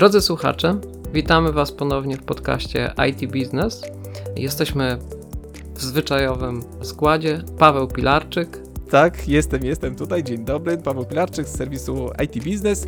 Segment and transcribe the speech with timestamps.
[0.00, 0.80] Drodzy słuchacze,
[1.12, 3.82] witamy Was ponownie w podcaście IT Business.
[4.36, 4.98] Jesteśmy
[5.74, 7.42] w zwyczajowym składzie.
[7.58, 8.58] Paweł Pilarczyk.
[8.90, 10.24] Tak, jestem, jestem tutaj.
[10.24, 10.78] Dzień dobry.
[10.78, 12.86] Paweł Pilarczyk z serwisu IT Business.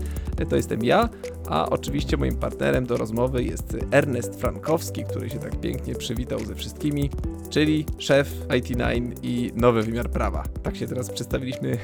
[0.51, 1.09] To jestem ja,
[1.49, 6.55] a oczywiście moim partnerem do rozmowy jest Ernest Frankowski, który się tak pięknie przywitał ze
[6.55, 7.11] wszystkimi,
[7.51, 10.45] czyli szef IT9 i nowy wymiar prawa.
[10.63, 11.79] Tak się teraz przedstawiliśmy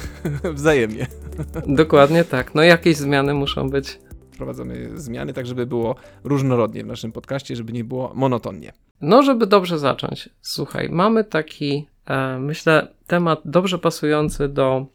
[0.54, 1.06] wzajemnie.
[1.66, 2.54] Dokładnie tak.
[2.54, 3.98] No jakieś zmiany muszą być
[4.38, 8.72] wprowadzamy zmiany, tak żeby było różnorodnie w naszym podcaście, żeby nie było monotonnie.
[9.00, 10.28] No, żeby dobrze zacząć.
[10.40, 14.86] Słuchaj, mamy taki, e, myślę, temat dobrze pasujący do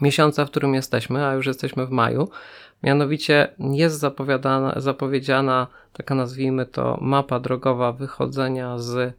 [0.00, 2.28] miesiąca, w którym jesteśmy, a już jesteśmy w maju.
[2.82, 9.14] Mianowicie jest zapowiadana, zapowiedziana taka nazwijmy to mapa drogowa wychodzenia z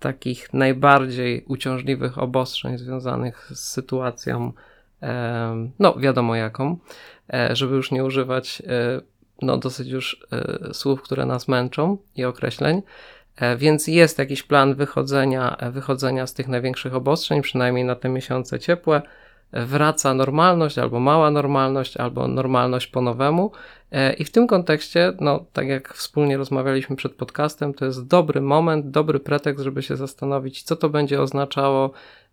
[0.00, 4.52] takich najbardziej uciążliwych obostrzeń związanych z sytuacją,
[5.02, 6.76] e, no wiadomo jaką.
[7.32, 9.00] E, żeby już nie używać e,
[9.42, 12.82] no, dosyć już e, słów, które nas męczą i określeń.
[13.56, 19.02] Więc jest jakiś plan wychodzenia, wychodzenia z tych największych obostrzeń, przynajmniej na te miesiące ciepłe.
[19.52, 23.52] Wraca normalność, albo mała normalność, albo normalność po nowemu.
[24.18, 28.90] I w tym kontekście, no, tak jak wspólnie rozmawialiśmy przed podcastem, to jest dobry moment,
[28.90, 31.92] dobry pretekst, żeby się zastanowić, co to będzie oznaczało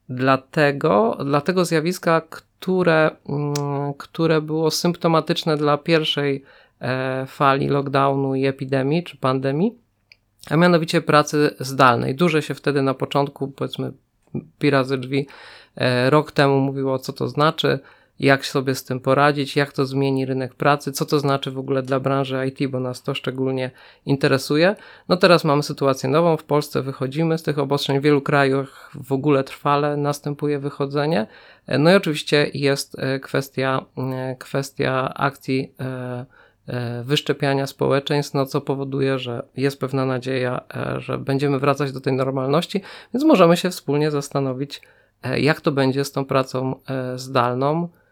[0.09, 6.43] dla tego, dla tego zjawiska, które, mm, które było symptomatyczne dla pierwszej
[6.81, 9.77] e, fali lockdownu i epidemii czy pandemii,
[10.49, 12.15] a mianowicie pracy zdalnej.
[12.15, 13.91] Duże się wtedy na początku, powiedzmy,
[14.59, 15.27] pi razy drzwi,
[15.75, 17.79] e, rok temu mówiło, co to znaczy
[18.19, 21.83] jak sobie z tym poradzić, jak to zmieni rynek pracy, co to znaczy w ogóle
[21.83, 23.71] dla branży IT, bo nas to szczególnie
[24.05, 24.75] interesuje.
[25.09, 29.11] No teraz mamy sytuację nową, w Polsce wychodzimy z tych obostrzeń, w wielu krajach w
[29.11, 31.27] ogóle trwale następuje wychodzenie.
[31.79, 36.25] No i oczywiście jest e, kwestia, e, kwestia akcji e,
[37.03, 40.61] wyszczepiania społeczeństw, no co powoduje, że jest pewna nadzieja,
[40.97, 42.81] że będziemy wracać do tej normalności,
[43.13, 44.81] więc możemy się wspólnie zastanowić,
[45.37, 46.79] jak to będzie z tą pracą
[47.15, 48.04] zdalną, E,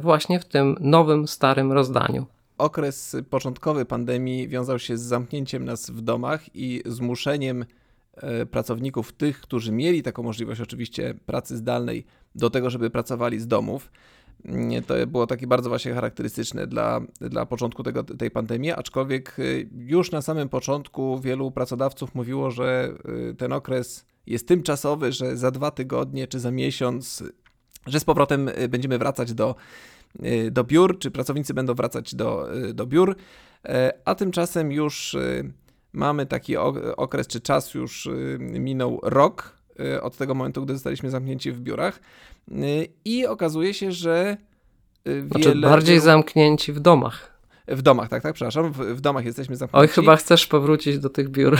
[0.00, 2.26] właśnie w tym nowym, starym rozdaniu.
[2.58, 7.64] Okres początkowy pandemii wiązał się z zamknięciem nas w domach i zmuszeniem
[8.16, 13.46] e, pracowników, tych, którzy mieli taką możliwość oczywiście pracy zdalnej, do tego, żeby pracowali z
[13.46, 13.90] domów.
[14.44, 19.42] Mm, to było takie bardzo właśnie charakterystyczne dla, dla początku tego, tej pandemii, aczkolwiek e,
[19.76, 22.94] już na samym początku wielu pracodawców mówiło, że
[23.38, 27.24] ten okres jest tymczasowy, że za dwa tygodnie czy za miesiąc
[27.88, 29.54] że z powrotem y, będziemy wracać do,
[30.24, 33.16] y, do biur, czy pracownicy będą wracać do, y, do biur,
[33.64, 35.16] e, a tymczasem już
[35.92, 36.56] mamy taki
[36.96, 39.58] okres, czy czas już minął rok
[40.02, 42.00] od tego momentu, gdy zostaliśmy zamknięci w biurach
[43.04, 44.36] i okazuje się, że
[45.06, 45.28] wiele...
[45.28, 47.38] Znaczy bardziej zamknięci w domach.
[47.68, 49.80] W domach, tak, tak, przepraszam, w, w domach jesteśmy zamknięci.
[49.80, 51.58] Oj, chyba chcesz powrócić do tych biur.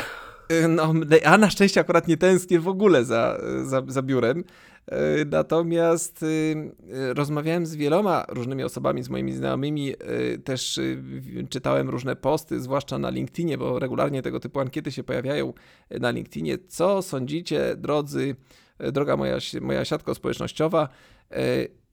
[0.68, 0.92] No,
[1.24, 4.44] a na szczęście akurat nie tęsknię w ogóle za, za, za biurem.
[4.88, 11.02] E, natomiast y, rozmawiałem z wieloma różnymi osobami, z moimi znajomymi, e, też y,
[11.50, 15.52] czytałem różne posty, zwłaszcza na LinkedInie, bo regularnie tego typu ankiety się pojawiają
[15.90, 16.58] na LinkedInie.
[16.68, 18.36] Co sądzicie, drodzy,
[18.78, 20.88] e, droga moja, moja siatka społecznościowa,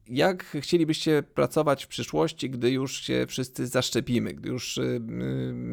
[0.08, 5.00] jak chcielibyście pracować w przyszłości, gdy już się wszyscy zaszczepimy, gdy już y,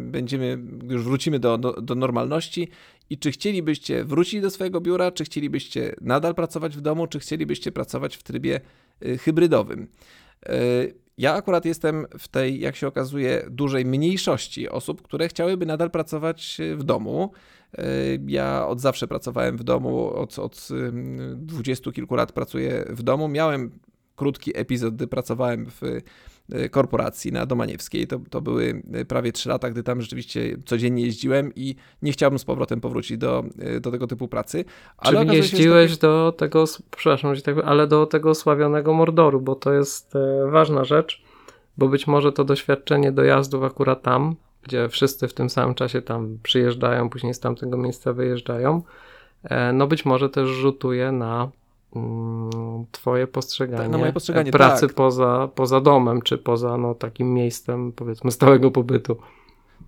[0.06, 2.68] będziemy, gdy już wrócimy do, do, do, normalności
[3.10, 7.72] i czy chcielibyście wrócić do swojego biura, czy chcielibyście nadal pracować w domu, czy chcielibyście
[7.72, 8.60] pracować w trybie
[9.06, 9.88] y, hybrydowym.
[10.48, 15.90] Y, ja akurat jestem w tej, jak się okazuje, dużej mniejszości osób, które chciałyby nadal
[15.90, 17.32] pracować w domu.
[18.26, 20.68] Ja od zawsze pracowałem w domu, od, od
[21.36, 23.28] dwudziestu kilku lat pracuję w domu.
[23.28, 23.70] Miałem
[24.16, 25.82] krótki epizod, gdy pracowałem w
[26.52, 28.06] e, korporacji na Domaniewskiej.
[28.06, 32.38] To, to były e, prawie trzy lata, gdy tam rzeczywiście codziennie jeździłem i nie chciałbym
[32.38, 34.64] z powrotem powrócić do, e, do tego typu pracy.
[34.98, 36.00] Ale Czyli jeździłeś takie...
[36.00, 36.64] do tego,
[36.96, 40.12] przepraszam, tak, ale do tego sławionego Mordoru, bo to jest
[40.50, 41.22] ważna rzecz,
[41.78, 46.38] bo być może to doświadczenie dojazdów akurat tam, gdzie wszyscy w tym samym czasie tam
[46.42, 48.82] przyjeżdżają, później z tamtego miejsca wyjeżdżają,
[49.72, 51.50] no być może też rzutuje na
[52.90, 54.96] twoje postrzeganie, tak, moje postrzeganie pracy tak.
[54.96, 59.16] poza, poza domem, czy poza no, takim miejscem, powiedzmy, stałego pobytu.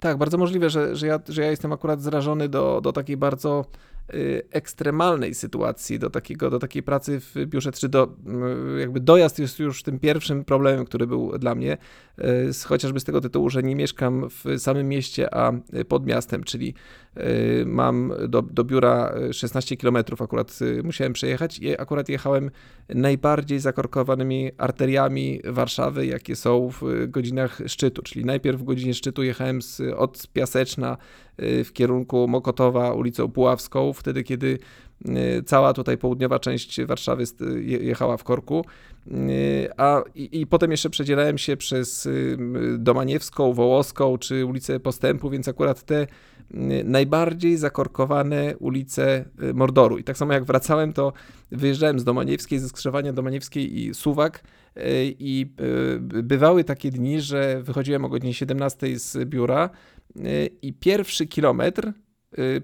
[0.00, 3.64] Tak, bardzo możliwe, że, że, ja, że ja jestem akurat zrażony do, do takiej bardzo
[4.14, 8.16] y, ekstremalnej sytuacji, do, takiego, do takiej pracy w biurze, czy do,
[8.76, 11.78] y, jakby dojazd jest już tym pierwszym problemem, który był dla mnie,
[12.18, 12.24] y,
[12.66, 15.52] chociażby z tego tytułu, że nie mieszkam w samym mieście, a
[15.88, 16.74] pod miastem, czyli
[17.66, 22.50] mam do, do biura 16 km akurat musiałem przejechać i akurat jechałem
[22.88, 29.62] najbardziej zakorkowanymi arteriami Warszawy, jakie są w godzinach szczytu, czyli najpierw w godzinie szczytu jechałem
[29.62, 30.96] z, od Piaseczna
[31.38, 34.58] w kierunku Mokotowa ulicą Puławską, wtedy kiedy Y,
[35.46, 37.24] cała tutaj południowa część Warszawy
[37.66, 38.64] jechała w korku,
[39.06, 42.38] y, a i, i, potem jeszcze przedzielałem się przez y,
[42.78, 46.06] Domaniewską, Wołoską czy ulicę Postępu, więc akurat te
[46.84, 49.24] najbardziej zakorkowane ulice
[49.54, 49.98] Mordoru.
[49.98, 51.12] I tak samo jak wracałem, to
[51.50, 54.44] wyjeżdżałem z Domaniewskiej, ze skrzyżowania Domaniewskiej i Suwak
[55.18, 55.46] i
[56.02, 59.70] bywały takie dni, że wychodziłem o godzinie 17 z biura
[60.62, 62.03] i pierwszy kilometr Y,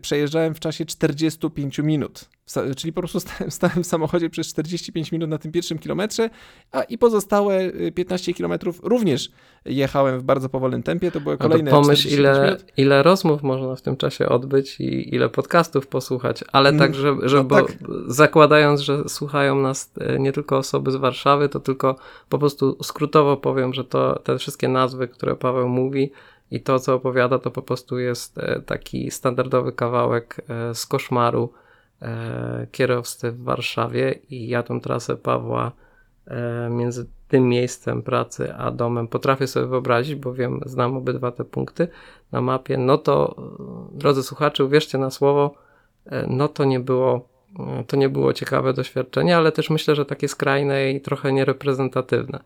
[0.02, 2.28] przejeżdżałem w czasie 45 minut.
[2.76, 6.30] Czyli po prostu stałem, stałem w samochodzie przez 45 minut na tym pierwszym kilometrze,
[6.72, 9.30] a i pozostałe 15 y, kilometrów również
[9.64, 11.10] jechałem w bardzo powolnym tempie.
[11.10, 15.28] To były kolejne to pomyśl, ile, ile rozmów można w tym czasie odbyć i ile
[15.28, 17.76] podcastów posłuchać, ale mm, tak, że, że no bo, tak.
[18.06, 21.96] zakładając, że słuchają nas y, nie tylko osoby z Warszawy, to tylko
[22.28, 26.12] po prostu skrótowo powiem, że to te wszystkie nazwy, które Paweł mówi,
[26.50, 31.52] i to, co opowiada, to po prostu jest e, taki standardowy kawałek e, z koszmaru
[32.02, 35.72] e, kierowcy w Warszawie i ja tą trasę Pawła
[36.70, 41.88] między tym miejscem pracy a domem potrafię sobie wyobrazić, bo wiem, znam obydwa te punkty
[42.32, 43.36] na mapie, no to
[43.92, 45.54] drodzy słuchacze, uwierzcie na słowo,
[46.28, 47.28] no to nie było
[47.86, 52.40] to nie było ciekawe doświadczenie, ale też myślę, że takie skrajne i trochę niereprezentatywne.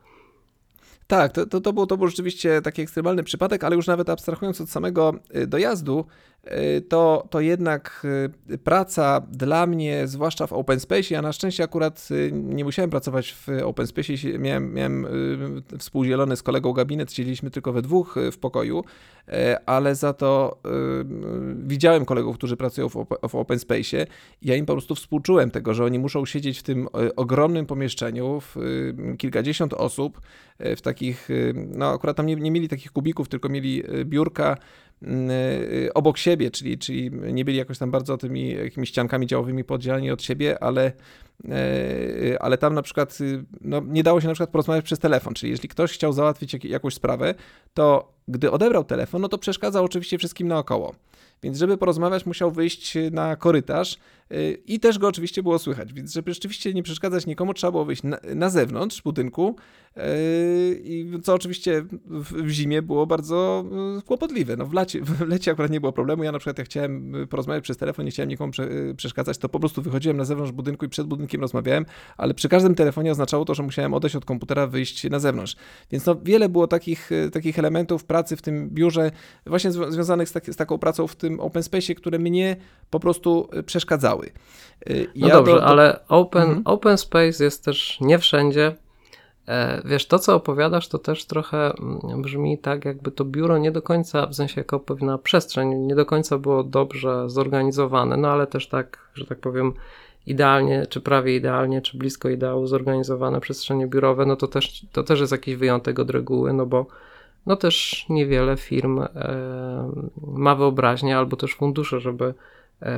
[1.06, 4.60] Tak, to, to, to, był, to był rzeczywiście taki ekstremalny przypadek, ale już nawet abstrahując
[4.60, 6.06] od samego y, dojazdu,
[6.88, 8.06] to, to jednak
[8.50, 13.32] y, praca dla mnie, zwłaszcza w open space, ja na szczęście akurat nie musiałem pracować
[13.32, 15.06] w open space, miałem, miałem
[15.78, 18.84] współdzielony z kolegą gabinet, siedzieliśmy tylko we dwóch w pokoju,
[19.66, 20.58] ale za to
[21.56, 22.88] widziałem kolegów, którzy pracują
[23.28, 24.06] w open space
[24.42, 28.56] ja im po prostu współczułem tego, że oni muszą siedzieć w tym ogromnym pomieszczeniu, w
[29.18, 30.20] kilkadziesiąt osób,
[30.58, 34.56] w takich, y, no akurat tam nie, nie mieli takich kubików, tylko mieli y, biurka
[34.56, 34.83] y,
[35.94, 40.22] obok siebie, czyli, czyli nie byli jakoś tam bardzo tymi jakimiś ściankami działowymi podzieleni od
[40.22, 40.92] siebie, ale,
[42.40, 43.18] ale tam na przykład
[43.60, 46.94] no, nie dało się na przykład porozmawiać przez telefon, czyli jeśli ktoś chciał załatwić jakąś
[46.94, 47.34] sprawę,
[47.74, 50.94] to gdy odebrał telefon, no to przeszkadzał oczywiście wszystkim naokoło.
[51.42, 53.98] Więc żeby porozmawiać, musiał wyjść na korytarz y,
[54.66, 55.92] i też go oczywiście było słychać.
[55.92, 59.56] Więc żeby rzeczywiście nie przeszkadzać nikomu, trzeba było wyjść na, na zewnątrz budynku,
[59.96, 60.00] y,
[60.84, 63.64] i co oczywiście w, zimie było bardzo
[63.98, 64.56] y, kłopotliwe.
[64.56, 66.24] No w, lacie, w lecie akurat nie było problemu.
[66.24, 69.60] Ja na przykład jak chciałem porozmawiać przez telefon, nie chciałem nikomu prze, przeszkadzać, to po
[69.60, 71.86] prostu wychodziłem na zewnątrz budynku i przed budynkiem rozmawiałem,
[72.16, 75.56] ale przy każdym telefonie oznaczało to, że musiałem odejść od komputera, wyjść na zewnątrz.
[75.90, 79.10] Więc no wiele było takich, takich elementów pracy w tym biurze,
[79.46, 82.56] właśnie związanych z, tak, z taką pracą w tym open space, które mnie
[82.90, 84.13] po prostu y, przeszkadzały.
[84.90, 85.66] Y, no ja dobrze, do, do...
[85.66, 86.62] ale open, mhm.
[86.64, 88.76] open space jest też nie wszędzie.
[89.48, 93.72] E, wiesz, to co opowiadasz, to też trochę mm, brzmi tak, jakby to biuro nie
[93.72, 98.46] do końca, w sensie jako pewna przestrzeń, nie do końca było dobrze zorganizowane, no ale
[98.46, 99.72] też tak, że tak powiem,
[100.26, 105.20] idealnie, czy prawie idealnie, czy blisko ideału zorganizowane przestrzenie biurowe, no to też, to też
[105.20, 106.86] jest jakiś wyjątek od reguły, no bo
[107.46, 109.08] no też niewiele firm e,
[110.26, 112.34] ma wyobraźnię albo też fundusze, żeby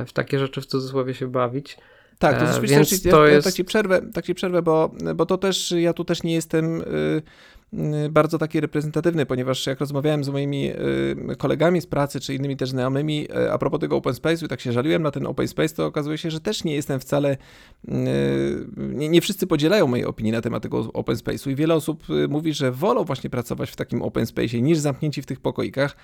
[0.05, 1.77] w takie rzeczy w cudzysłowie się bawić.
[2.19, 3.45] Tak, to e, rzeczywiście, Więc to ja, jest...
[3.45, 6.81] tak ci przerwę, tak ci przerwę bo, bo to też, ja tu też nie jestem
[6.81, 7.21] Y,
[8.09, 10.71] bardzo taki reprezentatywny, ponieważ jak rozmawiałem z moimi
[11.31, 14.61] y, kolegami z pracy, czy innymi też znajomymi y, a propos tego open space'u, tak
[14.61, 17.37] się żaliłem na ten open space, to okazuje się, że też nie jestem wcale,
[18.77, 22.53] nie, nie wszyscy podzielają mojej opinii na temat tego open space'u i wiele osób mówi,
[22.53, 25.97] że wolą właśnie pracować w takim open space'ie niż zamknięci w tych pokoikach,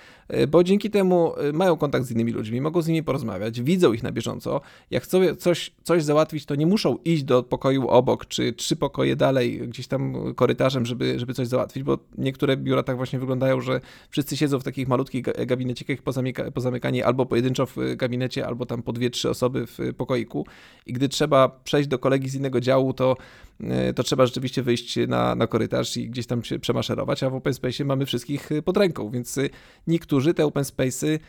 [0.48, 4.12] bo dzięki temu mają kontakt z innymi ludźmi, mogą z nimi porozmawiać, widzą ich na
[4.12, 4.62] bieżąco.
[4.92, 9.16] Jak chcą coś, coś załatwić, to nie muszą iść do pokoju obok, czy trzy pokoje
[9.16, 13.82] dalej, gdzieś tam korytarzem, żeby, żeby coś załatwić, bo niektóre biura tak właśnie wyglądają, że
[14.10, 18.94] wszyscy siedzą w takich malutkich gabinecikach pozamyka, pozamykani albo pojedynczo w gabinecie, albo tam po
[18.94, 20.46] dwie, trzy osoby w pokoiku.
[20.86, 23.18] I gdy trzeba przejść do kolegi z innego działu, to,
[23.64, 27.36] e, to trzeba rzeczywiście wyjść na, na korytarz i gdzieś tam się przemaszerować, a w
[27.36, 29.40] open space mamy wszystkich pod ręką, więc
[29.88, 31.20] niektórzy te open space'y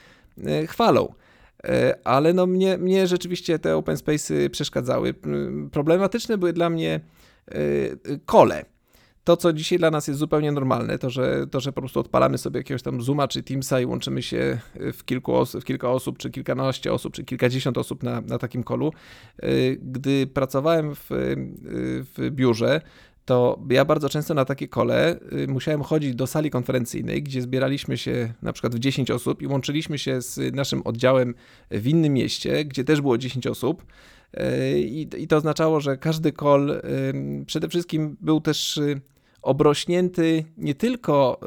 [0.45, 1.15] e, chwalą.
[1.65, 5.15] E, ale no mnie, mnie rzeczywiście te open space'y przeszkadzały.
[5.73, 7.01] Problematyczne były dla mnie
[8.27, 8.74] kole
[9.25, 12.39] to, co dzisiaj dla nas jest zupełnie normalne, to że, to, że po prostu odpalamy
[12.39, 16.19] sobie jakiegoś tam Zooma czy Teamsa i łączymy się w, kilku os w kilka osób,
[16.19, 18.93] czy kilkanaście osób, czy kilkadziesiąt osób na, na takim kolu.
[19.45, 21.37] Y, gdy pracowałem w, y,
[22.17, 22.81] w biurze,
[23.25, 27.99] to ja bardzo często na takie kole y, musiałem chodzić do sali konferencyjnej, gdzie zbieraliśmy
[27.99, 31.35] się na przykład w 10 osób i łączyliśmy się z naszym oddziałem
[31.71, 33.85] w innym mieście, gdzie też było 10 osób.
[34.35, 36.81] Y, I, to oznaczało, że każdy kol
[37.47, 38.81] przede wszystkim był też
[39.45, 41.41] obrośnięty nie tylko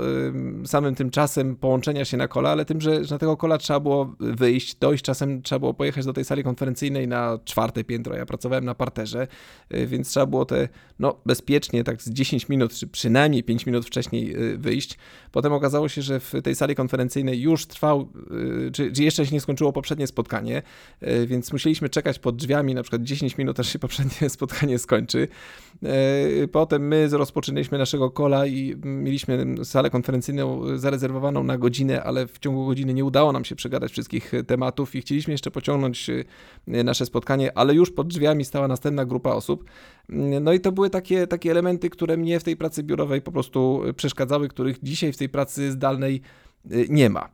[0.66, 4.16] samym tym czasem połączenia się na kola, ale tym, że, na tego kola trzeba było
[4.20, 8.16] wyjść, dojść, czasem trzeba było pojechać do tej sali konferencyjnej na czwarte piętro.
[8.16, 9.28] Ja pracowałem na parterze,
[9.74, 13.86] y, więc trzeba było te, no bezpiecznie, tak z 10 minut, czy przynajmniej 5 minut
[13.86, 14.98] wcześniej y, wyjść.
[15.32, 18.10] Potem okazało się, że w tej sali konferencyjnej już trwał,
[18.68, 20.62] y, czy, czy jeszcze się nie skończyło poprzednie spotkanie,
[21.26, 25.28] więc musieliśmy czekać pod drzwiami na przykład 10 minut, aż się poprzednie spotkanie skończy.
[26.52, 32.66] Potem my rozpoczynaliśmy naszego kola i mieliśmy salę konferencyjną zarezerwowaną na godzinę, ale w ciągu
[32.66, 36.10] godziny nie udało nam się przegadać wszystkich tematów i chcieliśmy jeszcze pociągnąć
[36.68, 39.64] e, nasze spotkanie, ale już pod drzwiami stała następna grupa osób.
[40.42, 43.82] No i to były takie, takie elementy, które mnie w tej pracy biurowej po prostu
[43.96, 46.22] przeszkadzały, których dzisiaj w tej pracy zdalnej
[46.72, 47.30] e, nie ma.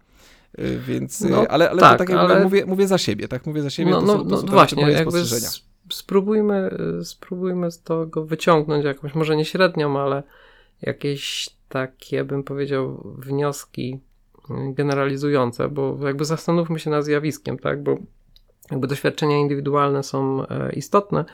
[0.57, 2.43] E, więc, no, ale, ale tak, tak jak ale...
[2.43, 3.45] mówię, mówię za siebie, tak?
[3.45, 3.91] Mówię za siebie.
[3.91, 5.49] No, to no, są, to no, są właśnie, moje spostrzeżenia
[5.91, 10.23] spróbujmy, spróbujmy z tego wyciągnąć jakąś, może nie średnią, ale
[10.81, 13.99] jakieś takie, bym powiedział, wnioski
[14.49, 17.97] generalizujące, bo jakby zastanówmy się nad zjawiskiem, tak, bo
[18.71, 21.25] jakby doświadczenia indywidualne są e, istotne.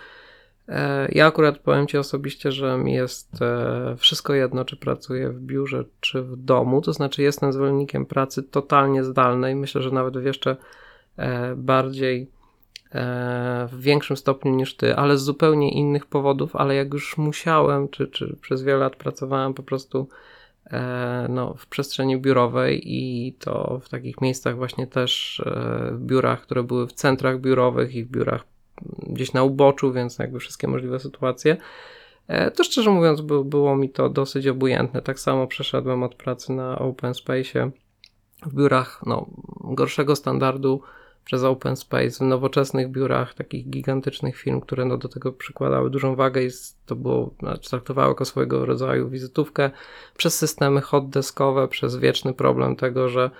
[0.67, 5.41] E, ja akurat powiem Ci osobiście, że mi jest e, wszystko jedno, czy pracuję w
[5.41, 10.25] biurze, czy w domu, to znaczy jestem zwolennikiem pracy totalnie zdalnej, myślę, że nawet w
[10.25, 10.57] jeszcze
[11.55, 12.31] bardziej
[13.67, 18.07] w większym stopniu niż ty, ale z zupełnie innych powodów, ale jak już musiałem, czy,
[18.07, 20.07] czy przez wiele lat pracowałem po prostu
[20.65, 26.41] e, no, w przestrzeni biurowej i to w takich miejscach właśnie też e, w biurach,
[26.41, 28.43] które były w centrach biurowych i w biurach
[29.07, 31.57] gdzieś na uboczu, więc jakby wszystkie możliwe sytuacje,
[32.55, 35.01] to szczerze mówiąc by, było mi to dosyć obojętne.
[35.01, 37.71] Tak samo przeszedłem od pracy na open space
[38.45, 39.25] w biurach no,
[39.61, 40.81] gorszego standardu
[41.29, 46.15] przez open space w nowoczesnych biurach takich gigantycznych firm, które no do tego przykładały dużą
[46.15, 46.49] wagę i
[46.85, 49.69] to było, znaczy traktowały jako swojego rodzaju wizytówkę,
[50.17, 53.31] przez systemy hot deskowe, przez wieczny problem tego, że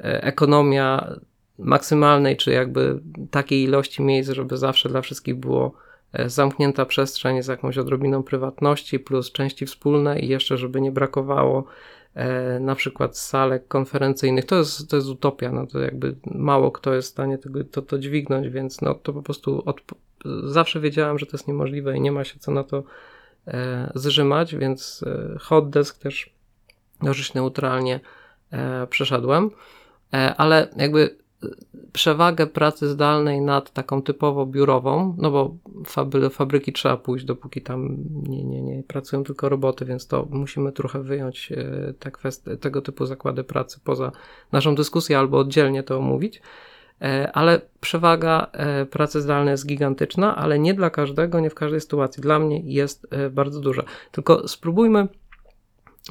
[0.00, 1.14] e, ekonomia
[1.58, 3.00] maksymalnej, czy jakby
[3.30, 5.72] takiej ilości miejsc, żeby zawsze dla wszystkich było
[6.12, 11.64] e, zamknięta przestrzeń z jakąś odrobiną prywatności, plus części wspólne i jeszcze, żeby nie brakowało
[12.60, 17.08] na przykład salek konferencyjnych, to jest, to jest utopia, no to jakby mało kto jest
[17.08, 19.80] w stanie tego, to, to dźwignąć, więc no to po prostu od,
[20.44, 22.84] zawsze wiedziałem, że to jest niemożliwe i nie ma się co na to
[23.46, 26.34] e, zrzymać, więc e, hot desk też
[27.02, 28.00] dość neutralnie
[28.50, 29.50] e, przeszedłem,
[30.14, 31.16] e, ale jakby
[31.92, 37.96] przewagę pracy zdalnej nad taką typowo biurową, no bo fabry, fabryki trzeba pójść, dopóki tam
[38.28, 42.82] nie, nie, nie pracują tylko roboty, więc to musimy trochę wyjąć e, te kwestie, tego
[42.82, 44.12] typu zakłady pracy poza
[44.52, 46.42] naszą dyskusję albo oddzielnie to omówić.
[47.02, 51.80] E, ale przewaga e, pracy zdalnej jest gigantyczna, ale nie dla każdego, nie w każdej
[51.80, 52.22] sytuacji.
[52.22, 53.82] Dla mnie jest bardzo duża.
[54.12, 55.08] Tylko spróbujmy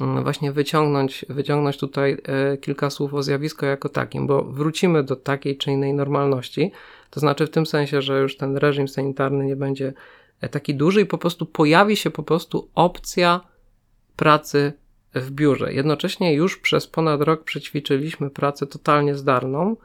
[0.00, 5.56] właśnie wyciągnąć, wyciągnąć tutaj e, kilka słów o zjawisku jako takim, bo wrócimy do takiej
[5.56, 6.72] czy innej normalności,
[7.10, 9.92] to znaczy w tym sensie, że już ten reżim sanitarny nie będzie
[10.40, 13.40] e, taki duży i po prostu pojawi się po prostu opcja
[14.16, 14.72] pracy
[15.14, 15.72] w biurze.
[15.72, 19.76] Jednocześnie już przez ponad rok przećwiczyliśmy pracę totalnie zdarną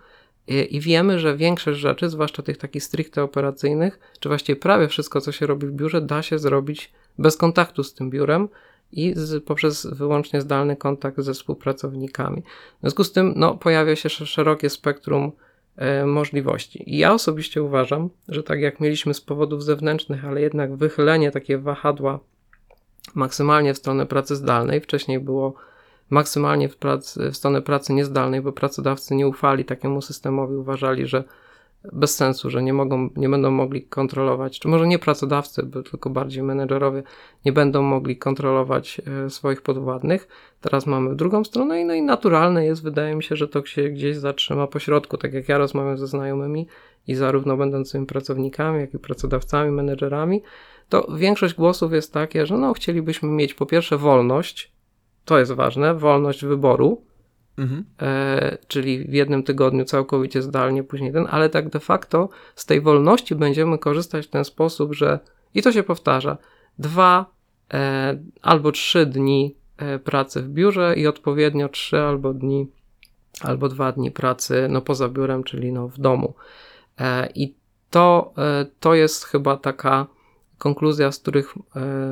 [0.47, 5.21] e, i wiemy, że większość rzeczy, zwłaszcza tych takich stricte operacyjnych, czy właściwie prawie wszystko,
[5.21, 8.49] co się robi w biurze, da się zrobić bez kontaktu z tym biurem,
[8.91, 12.41] i z, poprzez wyłącznie zdalny kontakt ze współpracownikami.
[12.77, 15.31] W związku z tym no, pojawia się szerokie spektrum
[15.75, 16.93] e, możliwości.
[16.93, 21.57] I ja osobiście uważam, że tak jak mieliśmy z powodów zewnętrznych, ale jednak wychylenie takie
[21.57, 22.19] wahadła
[23.15, 25.53] maksymalnie w stronę pracy zdalnej, wcześniej było
[26.09, 26.77] maksymalnie w,
[27.31, 31.23] w stronę pracy niezdalnej, bo pracodawcy nie ufali takiemu systemowi, uważali, że
[31.93, 36.43] bez sensu, że nie mogą, nie będą mogli kontrolować, czy może nie pracodawcy, tylko bardziej
[36.43, 37.03] menedżerowie
[37.45, 40.27] nie będą mogli kontrolować e, swoich podwładnych.
[40.61, 43.89] Teraz mamy drugą stronę i no i naturalne jest, wydaje mi się, że to się
[43.89, 46.67] gdzieś zatrzyma po środku, tak jak ja rozmawiam ze znajomymi
[47.07, 50.41] i zarówno będącymi pracownikami, jak i pracodawcami, menedżerami,
[50.89, 54.71] to większość głosów jest takie, że no chcielibyśmy mieć po pierwsze wolność,
[55.25, 57.01] to jest ważne, wolność wyboru,
[57.57, 57.85] Mhm.
[58.01, 62.81] E, czyli w jednym tygodniu całkowicie zdalnie, później ten, ale tak de facto z tej
[62.81, 65.19] wolności będziemy korzystać w ten sposób, że
[65.53, 66.37] i to się powtarza,
[66.79, 67.25] dwa
[67.73, 72.67] e, albo trzy dni e, pracy w biurze i odpowiednio trzy albo dni,
[73.41, 76.33] albo dwa dni pracy no, poza biurem, czyli no, w domu.
[76.99, 77.55] E, I
[77.89, 80.07] to, e, to jest chyba taka
[80.61, 81.53] konkluzja, z których,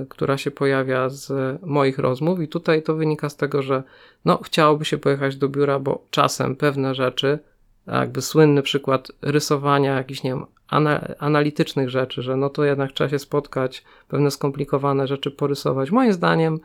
[0.09, 1.31] która się pojawia z
[1.65, 3.83] moich rozmów, i tutaj to wynika z tego, że
[4.25, 7.39] no, chciałoby się pojechać do biura, bo czasem pewne rzeczy,
[7.87, 10.45] jakby słynny przykład rysowania jakichś, nie wiem,
[11.19, 15.91] analitycznych rzeczy, że no to jednak trzeba się spotkać, pewne skomplikowane rzeczy porysować.
[15.91, 16.59] Moim zdaniem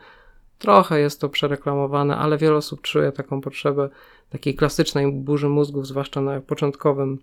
[0.59, 3.89] trochę jest to przereklamowane, ale wiele osób czuje taką potrzebę
[4.29, 7.19] takiej klasycznej burzy mózgów, zwłaszcza na początkowym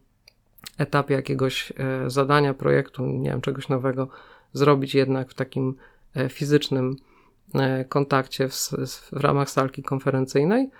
[0.78, 4.08] etapie jakiegoś e, zadania, projektu, nie wiem, czegoś nowego,
[4.52, 5.74] zrobić jednak w takim
[6.16, 6.96] e, fizycznym
[7.54, 8.54] e, kontakcie w,
[9.12, 10.70] w ramach salki konferencyjnej.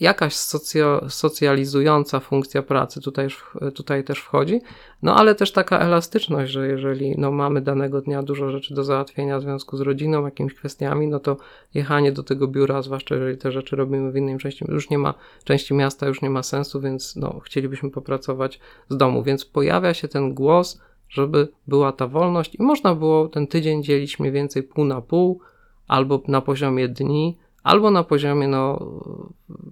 [0.00, 3.28] Jakaś socjo, socjalizująca funkcja pracy tutaj,
[3.74, 4.60] tutaj też wchodzi,
[5.02, 9.38] no ale też taka elastyczność, że jeżeli no, mamy danego dnia dużo rzeczy do załatwienia
[9.38, 11.36] w związku z rodziną, jakimiś kwestiami, no to
[11.74, 15.14] jechanie do tego biura, zwłaszcza jeżeli te rzeczy robimy w innej części, już nie ma
[15.44, 20.08] części miasta, już nie ma sensu, więc no, chcielibyśmy popracować z domu, więc pojawia się
[20.08, 20.80] ten głos,
[21.14, 25.40] żeby była ta wolność i można było ten tydzień dzielić mniej więcej pół na pół,
[25.88, 28.92] albo na poziomie dni, albo na poziomie no,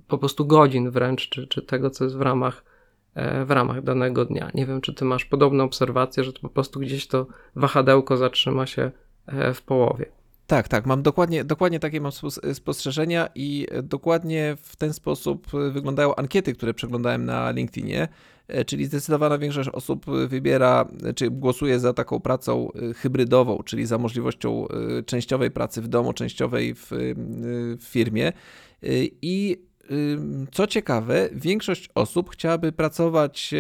[0.08, 2.64] po prostu godzin wręcz, czy, czy tego, co jest w ramach,
[3.14, 4.50] e, w ramach danego dnia.
[4.54, 8.90] Nie wiem, czy ty masz podobną obserwację, że po prostu gdzieś to wahadełko zatrzyma się
[9.26, 10.06] e, w połowie.
[10.52, 12.12] Tak, tak, mam dokładnie, dokładnie takie mam
[12.52, 18.08] spostrzeżenia i dokładnie w ten sposób wyglądają ankiety, które przeglądałem na LinkedInie,
[18.48, 23.98] e, czyli zdecydowana większość osób wybiera, czy głosuje za taką pracą e, hybrydową, czyli za
[23.98, 26.88] możliwością e, częściowej pracy w domu, częściowej w,
[27.78, 28.32] w firmie.
[29.22, 29.62] I
[30.52, 33.54] co ciekawe, większość osób chciałaby pracować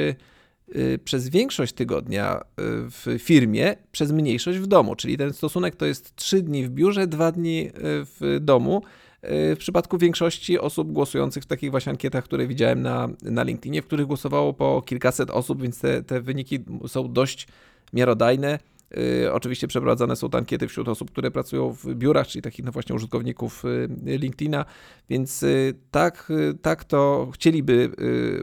[1.04, 2.42] przez większość tygodnia y,
[2.90, 4.96] w firmie, przez mniejszość w domu.
[4.96, 7.70] Czyli ten stosunek to jest 3 dni w biurze, 2 dni y,
[8.04, 8.82] w domu.
[9.24, 13.86] W przypadku większości osób głosujących w takich właśnie ankietach, które widziałem na, na LinkedInie, w
[13.86, 17.48] których głosowało po kilkaset osób, więc te, te wyniki są dość
[17.92, 18.58] miarodajne.
[18.96, 22.94] Y, oczywiście przeprowadzane są ankiety wśród osób, które pracują w biurach, czyli takich no właśnie
[22.94, 24.64] użytkowników y, LinkedIna,
[25.10, 26.32] więc y, tak,
[26.62, 27.90] tak to chcieliby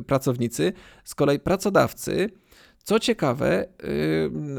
[0.08, 0.74] pracownicy.
[1.03, 2.29] Z kolei pracodawcy
[2.89, 3.65] co ciekawe,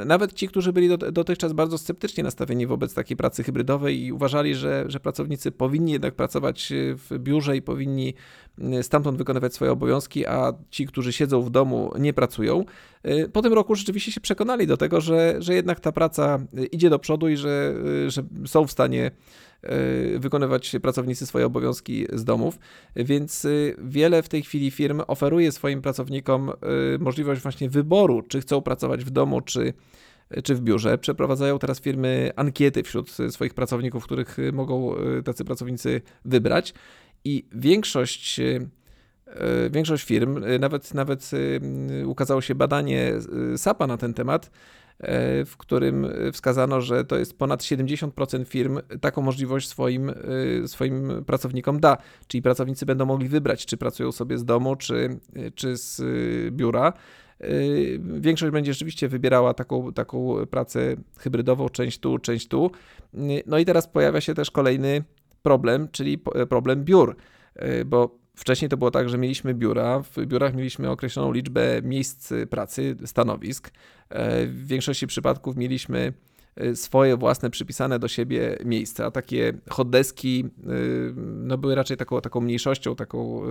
[0.07, 4.85] nawet ci, którzy byli dotychczas bardzo sceptycznie nastawieni wobec takiej pracy hybrydowej i uważali, że,
[4.89, 8.15] że pracownicy powinni jednak pracować w biurze i powinni
[8.83, 12.65] stamtąd wykonywać swoje obowiązki, a ci, którzy siedzą w domu, nie pracują,
[13.33, 16.39] po tym roku rzeczywiście się przekonali do tego, że, że jednak ta praca
[16.73, 17.75] idzie do przodu i że,
[18.07, 19.11] że są w stanie
[20.19, 22.59] wykonywać pracownicy swoje obowiązki z domów,
[22.97, 26.55] więc e, wiele w tej chwili firm oferuje swoim pracownikom e,
[26.99, 29.73] możliwość właśnie wyboru, czy chcą pracować w domu, czy
[30.45, 30.99] czy w biurze.
[30.99, 34.95] Przeprowadzają teraz firmy ankiety wśród swoich pracowników, których mogą
[35.25, 36.75] tacy pracownicy wybrać.
[37.25, 38.41] I większość,
[39.71, 41.31] większość firm, nawet, nawet
[42.07, 43.13] ukazało się badanie
[43.57, 44.51] SAPA na ten temat,
[45.47, 50.15] w którym wskazano, że to jest ponad 70% firm taką możliwość swoim, e,
[50.69, 51.97] swoim pracownikom da.
[52.27, 55.21] Czyli pracownicy będą mogli wybrać, czy pracują sobie z domu, czy,
[55.55, 56.03] czy z
[56.55, 56.93] biura.
[57.41, 57.49] E,
[58.21, 62.71] większość będzie rzeczywiście wybierała taką, taką pracę hybrydową, część tu, część tu.
[63.47, 65.05] No i teraz pojawia się też kolejny
[65.43, 67.17] problem, czyli problem biur,
[67.87, 72.97] bo Wcześniej to było tak, że mieliśmy biura, w biurach mieliśmy określoną liczbę miejsc pracy,
[73.05, 73.71] stanowisk.
[74.09, 76.13] E, w większości przypadków mieliśmy
[76.57, 80.71] e, swoje własne przypisane do siebie miejsca, takie hotdeski e,
[81.17, 83.43] no, były raczej taką, taką mniejszością, taką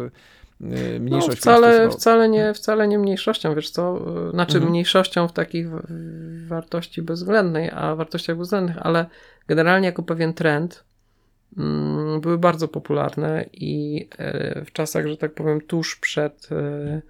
[0.99, 1.29] mniejszością.
[1.29, 4.71] No, wcale, wcale, nie, wcale nie mniejszością, wiesz co, znaczy mhm.
[4.71, 5.67] mniejszością w takich
[6.47, 9.05] wartości bezwzględnej, a wartościach bezwzględnych, ale
[9.47, 10.88] generalnie jako pewien trend
[12.21, 17.01] były bardzo popularne i e, w czasach, że tak powiem, tuż przed e,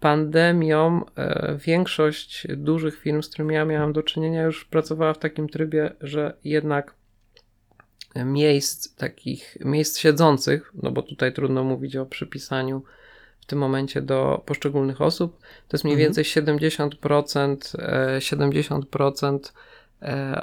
[0.00, 5.48] pandemią e, większość dużych firm, z którymi ja miałam do czynienia, już pracowała w takim
[5.48, 6.94] trybie, że jednak
[8.24, 12.82] miejsc takich, miejsc siedzących, no bo tutaj trudno mówić o przypisaniu
[13.40, 16.06] w tym momencie do poszczególnych osób, to jest mniej mhm.
[16.06, 17.56] więcej 70%,
[18.18, 19.73] 70% E,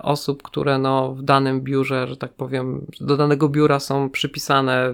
[0.01, 4.93] osób, które no w danym biurze, że tak powiem, do danego biura są przypisane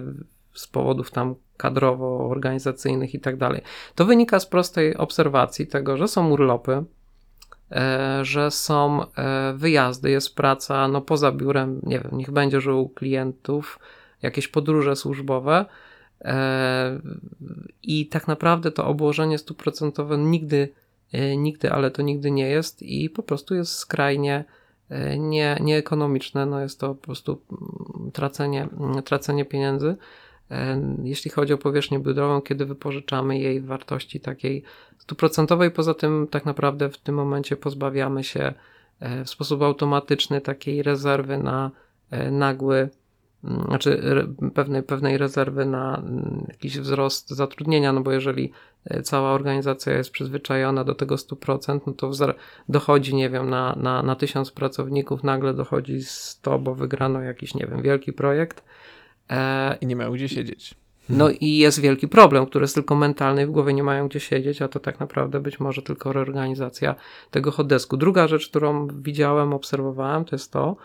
[0.54, 3.62] z powodów tam kadrowo-organizacyjnych i tak dalej.
[3.94, 6.84] To wynika z prostej obserwacji tego, że są urlopy,
[7.72, 12.74] e, że są e, wyjazdy, jest praca no poza biurem, nie wiem, niech będzie, że
[12.74, 13.78] u klientów,
[14.22, 15.64] jakieś podróże służbowe
[17.82, 20.68] i tak naprawdę to obłożenie stuprocentowe nigdy,
[21.36, 24.44] nigdy, ale to nigdy nie jest i po prostu jest skrajnie
[24.90, 29.96] E, nie, nieekonomiczne, no jest to po prostu mm, tracenie, mm, tracenie pieniędzy.
[30.50, 34.62] E, jeśli chodzi o powierzchnię biurową, kiedy wypożyczamy jej wartości takiej
[34.98, 38.54] stuprocentowej, poza tym tak naprawdę w tym momencie pozbawiamy się
[39.24, 41.70] w sposób automatyczny takiej rezerwy na
[42.30, 42.90] nagły
[43.44, 44.02] Mm, znaczy
[44.54, 46.02] pewnej, pewnej rezerwy na
[46.48, 48.50] jakiś wzrost zatrudnienia, no bo jeżeli e,
[49.02, 52.10] cała organizacja jest przyzwyczajona do tego 100%, no to
[52.68, 57.66] dochodzi, nie wiem, na, na, na 1000 pracowników, nagle dochodzi 100, bo wygrano jakiś, nie
[57.66, 58.64] wiem, wielki projekt.
[59.30, 60.74] E, I nie mają gdzie siedzieć.
[61.08, 64.20] No i jest wielki problem, który jest tylko mentalny i w głowie nie mają gdzie
[64.20, 66.94] siedzieć, a to tak naprawdę być może tylko reorganizacja
[67.30, 67.96] tego hotdesku.
[67.96, 70.76] Druga rzecz, którą widziałem, obserwowałem, to jest to,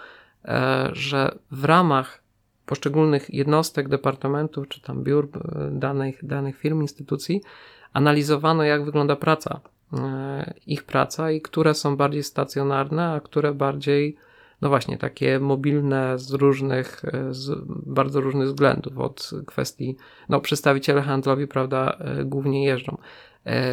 [0.46, 2.24] e, że w ramach
[2.66, 7.42] poszczególnych jednostek, departamentów czy tam biur e, danych, danych firm, instytucji,
[7.94, 9.60] analizowano, jak wygląda praca,
[9.94, 14.16] e, ich praca i które są bardziej stacjonarne, a które bardziej,
[14.62, 19.98] no właśnie, takie mobilne z różnych, e, z bardzo różnych względów, od kwestii,
[20.30, 22.98] no przedstawiciele handlowi, prawda, głównie jeżdżą.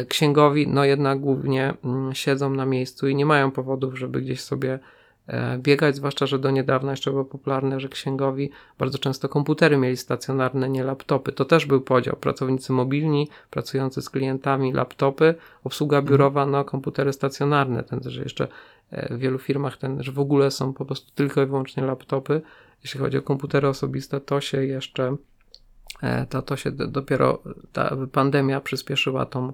[0.09, 4.79] Księgowi, no jednak głównie mm, siedzą na miejscu i nie mają powodów, żeby gdzieś sobie
[4.79, 5.00] E,
[5.57, 10.69] biegać, zwłaszcza, że do niedawna jeszcze było popularne, że księgowi bardzo często komputery mieli stacjonarne,
[10.69, 11.31] nie laptopy.
[11.31, 12.15] To też był podział.
[12.15, 16.11] Pracownicy mobilni, pracujący z klientami, laptopy, obsługa mhm.
[16.11, 17.83] biurowa, no komputery stacjonarne.
[17.83, 18.47] Ten, że jeszcze
[18.91, 22.41] e, w wielu firmach ten, że w ogóle są po prostu tylko i wyłącznie laptopy.
[22.83, 25.15] Jeśli chodzi o komputery osobiste, to się jeszcze,
[26.01, 27.41] e, to, to się dopiero
[27.73, 29.53] ta pandemia przyspieszyła tą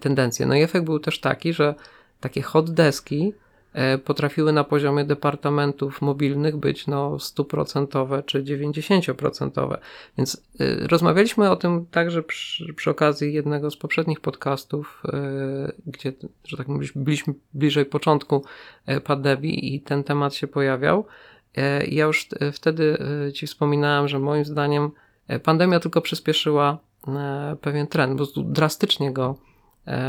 [0.00, 0.46] tendencję.
[0.46, 1.74] No i efekt był też taki, że
[2.20, 3.49] takie hot deski, E,
[4.04, 9.78] potrafiły na poziomie departamentów mobilnych być no 100% czy 90%.
[10.18, 16.12] Więc e, rozmawialiśmy o tym także przy, przy okazji jednego z poprzednich podcastów, e, gdzie,
[16.44, 18.44] że tak mówić, byliśmy bliżej początku
[19.04, 21.06] pandemii i ten temat się pojawiał.
[21.88, 22.98] Ja już wtedy
[23.34, 24.90] Ci wspominałem, że moim zdaniem
[25.42, 26.78] pandemia tylko przyspieszyła
[27.60, 29.36] pewien trend, bo drastycznie go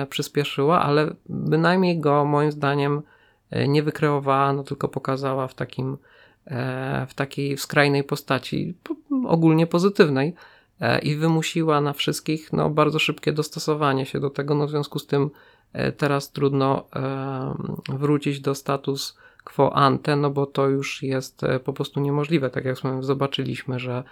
[0.10, 3.02] przyspieszyła, ale bynajmniej go moim zdaniem E,
[3.68, 5.98] nie wykreowała, no tylko pokazała w takim,
[6.46, 8.74] e, w takiej skrajnej postaci,
[9.28, 10.34] ogólnie pozytywnej
[10.82, 14.56] e, i wymusiła na wszystkich no, bardzo szybkie dostosowanie się do tego.
[14.56, 15.30] No, w związku z tym
[15.98, 16.88] teraz trudno
[17.90, 22.50] wrócić do status quo ante, no bo to już jest po prostu niemożliwe.
[22.50, 24.04] Tak jak zobaczyliśmy, że,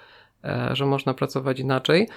[0.71, 2.07] że można pracować inaczej.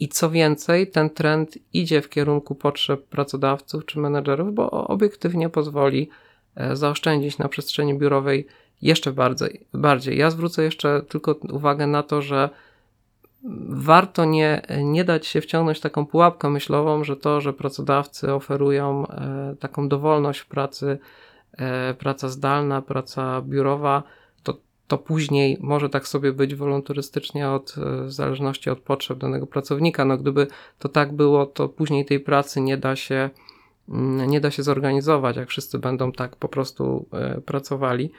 [0.00, 6.10] I co więcej, ten trend idzie w kierunku potrzeb pracodawców czy menedżerów, bo obiektywnie pozwoli
[6.56, 8.46] e, zaoszczędzić na przestrzeni biurowej
[8.82, 9.66] jeszcze bardziej.
[9.74, 10.18] bardziej.
[10.18, 12.50] Ja zwrócę jeszcze tylko uwagę na to, że
[13.68, 19.54] warto nie, nie dać się wciągnąć taką pułapkę myślową, że to, że pracodawcy oferują e,
[19.60, 20.98] taką dowolność w pracy,
[21.52, 24.02] e, praca zdalna, praca biurowa,
[24.88, 30.04] to później może tak sobie być wolontarystycznie od, e, w zależności od potrzeb danego pracownika.
[30.04, 30.46] No gdyby
[30.78, 33.30] to tak było, to później tej pracy nie da się,
[33.88, 38.10] mm, nie da się zorganizować, jak wszyscy będą tak po prostu e, pracowali.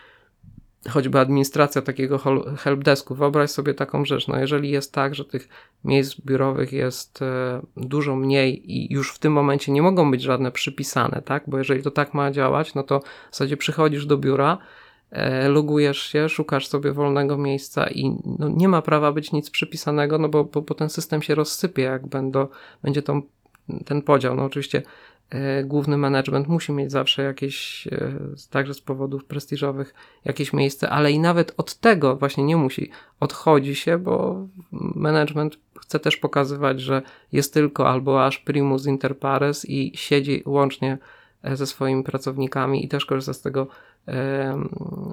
[0.90, 2.20] Choćby administracja takiego
[2.58, 3.16] helpdesku.
[3.16, 4.28] Wyobraź sobie taką rzecz.
[4.28, 5.50] No jeżeli jest tak, że tych
[5.84, 10.52] miejsc biurowych jest e, dużo mniej i już w tym momencie nie mogą być żadne
[10.52, 11.44] przypisane, tak?
[11.48, 14.58] Bo jeżeli to tak ma działać, no to w zasadzie przychodzisz do biura,
[15.50, 20.30] logujesz się, szukasz sobie wolnego miejsca i no, nie ma prawa być nic przypisanego, no
[20.30, 22.48] bo, bo, bo ten system się rozsypie, jak będą,
[22.84, 23.02] będzie
[23.86, 24.36] ten podział.
[24.36, 24.82] No oczywiście
[25.30, 28.20] e, główny management musi mieć zawsze jakieś, e,
[28.50, 29.94] także z powodów prestiżowych,
[30.26, 32.92] jakieś miejsce, ale i nawet od tego właśnie nie musi.
[33.20, 34.48] Odchodzi się, bo
[34.96, 40.98] management chce też pokazywać, że jest tylko albo aż primus inter pares i siedzi łącznie
[41.44, 43.68] ze swoimi pracownikami i też korzysta z tego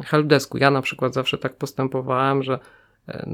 [0.05, 0.59] helpdesku.
[0.59, 2.59] Ja na przykład zawsze tak postępowałem, że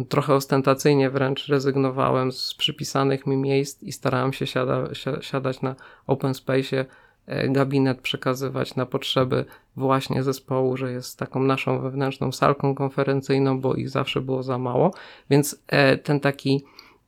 [0.09, 4.89] trochę ostentacyjnie wręcz rezygnowałem z przypisanych mi miejsc i starałem się siada,
[5.21, 5.75] siadać na
[6.07, 6.85] open space,
[7.27, 9.45] e, gabinet przekazywać na potrzeby
[9.77, 14.95] właśnie zespołu, że jest taką naszą wewnętrzną salką konferencyjną, bo ich zawsze było za mało.
[15.31, 16.65] Więc e, ten taki,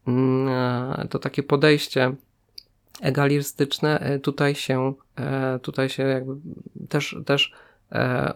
[0.07, 2.15] mm, e, to takie podejście
[3.01, 4.93] egalistyczne tutaj się,
[5.63, 6.37] tutaj się jakby
[6.89, 7.53] też, też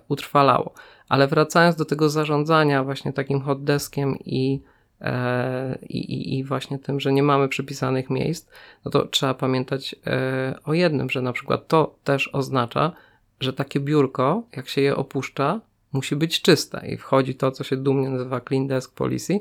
[0.09, 0.75] utrwalało.
[1.09, 4.61] Ale wracając do tego zarządzania właśnie takim hotdeskiem i,
[5.01, 8.49] e, i, i właśnie tym, że nie mamy przypisanych miejsc,
[8.85, 12.93] no to trzeba pamiętać e, o jednym, że na przykład to też oznacza,
[13.41, 15.61] że takie biurko, jak się je opuszcza,
[15.93, 19.39] musi być czyste i wchodzi to, co się dumnie nazywa clean desk policy,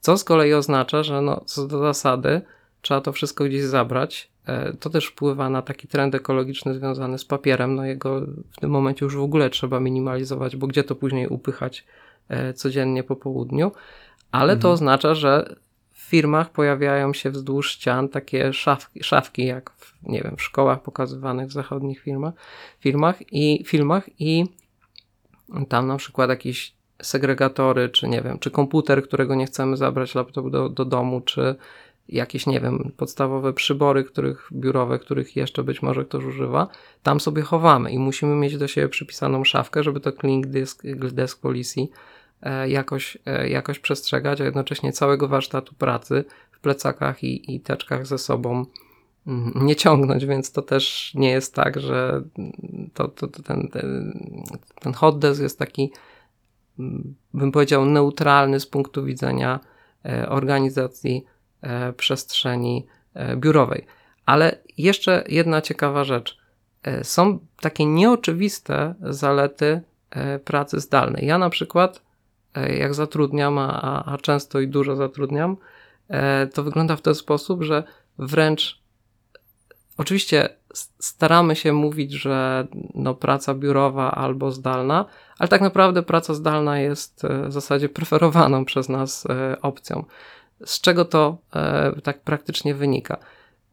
[0.00, 2.40] co z kolei oznacza, że no, co do zasady
[2.82, 4.37] trzeba to wszystko gdzieś zabrać, E,
[4.80, 7.74] to też wpływa na taki trend ekologiczny związany z papierem.
[7.74, 11.84] No jego w tym momencie już w ogóle trzeba minimalizować, bo gdzie to później upychać
[12.28, 13.72] e, codziennie po południu.
[14.32, 14.60] Ale mhm.
[14.60, 15.56] to oznacza, że
[15.92, 20.82] w firmach pojawiają się wzdłuż ścian takie szafki, szafki jak w, nie wiem, w szkołach
[20.82, 22.34] pokazywanych w zachodnich firmach,
[22.80, 24.44] firmach i filmach i
[25.68, 30.50] tam na przykład jakieś segregatory, czy nie wiem, czy komputer, którego nie chcemy zabrać laptop
[30.50, 31.54] do, do domu, czy
[32.08, 36.68] jakieś, nie wiem, podstawowe przybory, których biurowe, których jeszcze być może ktoś używa,
[37.02, 41.40] tam sobie chowamy i musimy mieć do siebie przypisaną szafkę, żeby to Clean Disk, Desk
[41.40, 41.88] Policy
[42.42, 48.06] e, jakoś, e, jakoś przestrzegać, a jednocześnie całego warsztatu pracy w plecakach i, i teczkach
[48.06, 48.66] ze sobą
[49.26, 52.22] mm, nie ciągnąć, więc to też nie jest tak, że
[52.94, 54.12] to, to, to ten, ten,
[54.80, 55.92] ten hot desk jest taki,
[56.78, 59.60] mm, bym powiedział, neutralny z punktu widzenia
[60.04, 61.24] e, organizacji
[61.96, 63.86] przestrzeni e, biurowej.
[64.26, 66.38] Ale jeszcze jedna ciekawa rzecz.
[66.82, 69.80] E, są takie nieoczywiste zalety
[70.44, 71.26] pracy zdalnej.
[71.26, 72.02] Ja na przykład,
[72.78, 75.56] jak zatrudniam, a, a często i dużo zatrudniam,
[76.54, 77.82] to wygląda w ten sposób, że
[78.18, 78.82] wręcz
[79.96, 80.48] oczywiście
[80.98, 85.04] staramy się mówić, że no, praca biurowa albo zdalna,
[85.38, 89.26] ale tak naprawdę praca zdalna jest w zasadzie preferowaną przez nas
[89.62, 90.04] opcją.
[90.64, 93.16] Z czego to e, tak praktycznie wynika?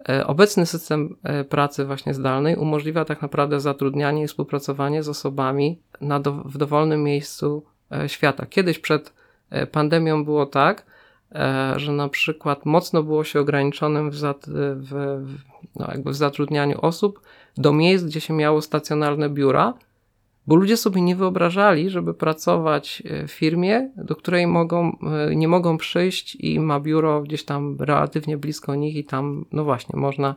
[0.09, 5.79] E, obecny system e, pracy właśnie zdalnej umożliwia tak naprawdę zatrudnianie i współpracowanie z osobami
[6.01, 7.63] na do, w dowolnym miejscu
[8.07, 8.45] świata.
[8.45, 9.13] Kiedyś przed
[9.71, 10.85] pandemią było tak,
[11.75, 14.45] że na przykład mocno było się ograniczonym w, zat,
[14.75, 15.21] w,
[15.75, 17.21] no w zatrudnianiu osób
[17.57, 19.73] do miejsc, gdzie się miało stacjonarne biura,
[20.47, 24.97] bo ludzie sobie nie wyobrażali, żeby pracować e, w firmie, do której mogą,
[25.29, 29.63] e, nie mogą przyjść i ma biuro gdzieś tam relatywnie blisko nich i tam, no
[29.63, 30.35] właśnie, można,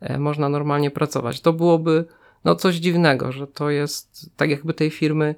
[0.00, 1.40] e, można normalnie pracować.
[1.40, 2.04] To byłoby
[2.44, 5.34] no coś dziwnego, że to jest tak jakby tej firmy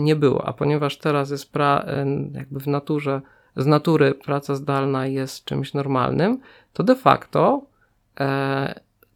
[0.00, 1.86] nie było, a ponieważ teraz jest pra,
[2.32, 3.20] jakby w naturze,
[3.56, 6.38] z natury praca zdalna jest czymś normalnym,
[6.72, 7.62] to de facto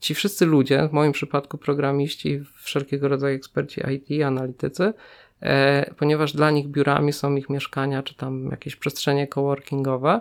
[0.05, 4.95] ci wszyscy ludzie, w moim przypadku programiści, wszelkiego rodzaju eksperci IT, analitycy,
[5.41, 10.21] e, ponieważ dla nich biurami są ich mieszkania czy tam jakieś przestrzenie coworkingowe,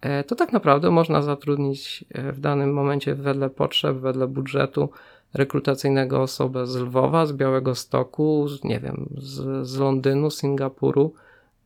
[0.00, 4.88] e, to tak naprawdę można zatrudnić e, w danym momencie wedle potrzeb, wedle budżetu
[5.34, 11.14] rekrutacyjnego osobę z Lwowa, z Białego Stoku, z, nie wiem, z, z Londynu, Singapuru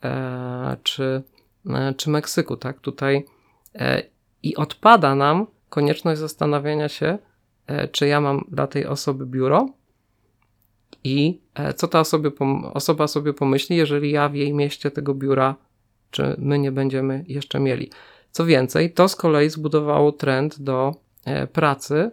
[0.05, 1.23] e, czy,
[1.71, 2.81] e, czy Meksyku, tak?
[2.81, 3.25] Tutaj
[3.75, 4.03] e,
[4.43, 7.19] i odpada nam konieczność zastanawiania się,
[7.93, 9.69] czy ja mam dla tej osoby biuro
[11.05, 12.31] i e, co ta osoba,
[12.73, 15.55] osoba sobie pomyśli, jeżeli ja w jej mieście tego biura,
[16.11, 17.91] czy my nie będziemy jeszcze mieli.
[18.31, 22.11] Co więcej, to z kolei zbudowało trend do e, pracy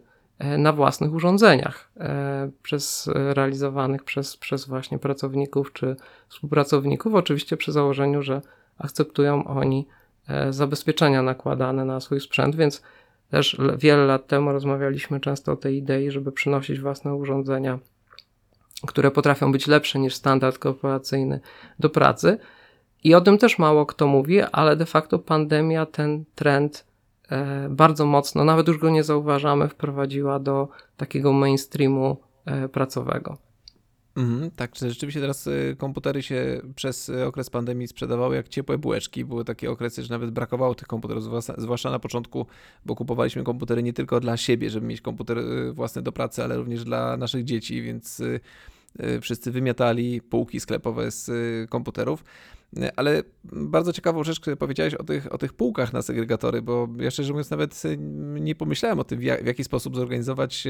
[0.57, 1.91] na własnych urządzeniach,
[2.63, 5.95] przez realizowanych przez, przez właśnie pracowników czy
[6.29, 8.41] współpracowników, oczywiście przy założeniu, że
[8.77, 9.87] akceptują oni
[10.49, 12.81] zabezpieczenia nakładane na swój sprzęt, więc
[13.32, 17.80] też wiele lat temu rozmawialiśmy często o tej idei, żeby przynosić własne urządzenia,
[18.88, 21.39] które potrafią być lepsze niż standard korporacyjny
[21.80, 22.38] do pracy.
[23.04, 26.86] I o tym też mało kto mówi, ale de facto pandemia ten trend
[27.30, 30.67] e, bardzo mocno, nawet już go nie zauważamy, wprowadziła do
[30.98, 33.38] takiego mainstreamu e, pracowego.
[34.15, 39.26] Mhm, tak, rzeczywiście teraz y, komputery się przez y, okres pandemii sprzedawały jak ciepłe bułeczki.
[39.26, 41.24] Były takie okresy, że nawet brakowało tych komputerów,
[41.58, 42.45] zwłaszcza na początku,
[42.86, 46.58] bo kupowaliśmy komputery nie tylko dla siebie, żeby mieć komputer y, własny do pracy, ale
[46.58, 48.21] również dla naszych dzieci, więc
[49.21, 51.30] wszyscy wymiatali półki sklepowe z
[51.69, 52.24] komputerów.
[52.95, 57.12] Ale bardzo ciekawą rzecz, którą powiedziałeś o tych, o tych półkach na segregatory, bo ja
[57.12, 57.84] szczerze mówiąc nawet
[58.39, 60.67] nie pomyślałem o tym, w, jak, w jaki sposób zorganizować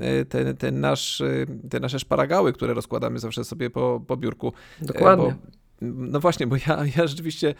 [0.00, 4.52] e, ten, ten nasz, e, te nasze szparagały, które rozkładamy zawsze sobie po, po biurku.
[4.82, 5.24] E, Dokładnie.
[5.24, 7.54] Bo no właśnie, bo ja, ja rzeczywiście,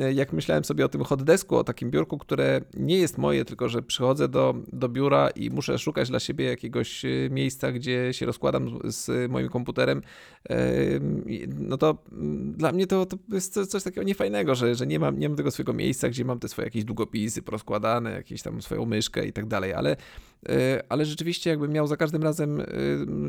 [0.00, 3.44] e, jak myślałem sobie o tym hot desku, o takim biurku, które nie jest moje,
[3.44, 8.12] tylko że przychodzę do, do biura i muszę szukać dla siebie jakiegoś e, miejsca, gdzie
[8.12, 10.02] się rozkładam z moim komputerem,
[11.58, 15.18] no to mm, dla mnie to, to jest coś takiego niefajnego, że, że nie, mam,
[15.18, 18.86] nie mam tego swojego miejsca, gdzie mam te swoje jakieś długopisy porozkładane, jakieś tam swoją
[18.86, 19.96] myszkę i tak dalej, ale
[20.88, 22.62] ale rzeczywiście jakbym miał za każdym razem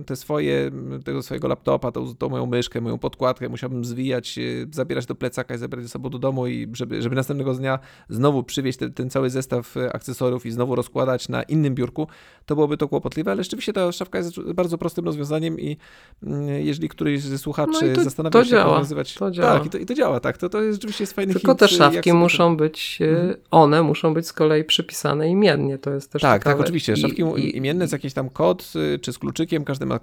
[0.05, 0.71] te swoje,
[1.05, 5.55] tego swojego laptopa, tą, tą moją myszkę, moją podkładkę, musiałbym zwijać Y, zabierać do plecaka
[5.55, 9.09] i zabierać ze sobą do domu i żeby, żeby następnego dnia znowu przywieźć ten, ten
[9.09, 12.07] cały zestaw y, akcesoriów i znowu rozkładać na innym biurku,
[12.45, 15.77] to byłoby to kłopotliwe, ale rzeczywiście ta szafka jest bardzo prostym rozwiązaniem i
[16.23, 19.13] mm, jeżeli któryś ze słuchaczy no to, zastanawia to się, działa, jak rozwiązywać...
[19.13, 19.53] To działa.
[19.53, 20.37] Tak, i to, i to działa, tak.
[20.37, 23.35] To, to jest rzeczywiście jest fajny Tylko te szafki muszą być, y, mhm.
[23.51, 26.55] one muszą być z kolei przypisane imiennie, to jest też Tak, ciekawe.
[26.55, 26.95] tak, oczywiście.
[27.01, 29.99] Szafki I, imienne z jakiś tam kod, czy z kluczykiem, każdy ma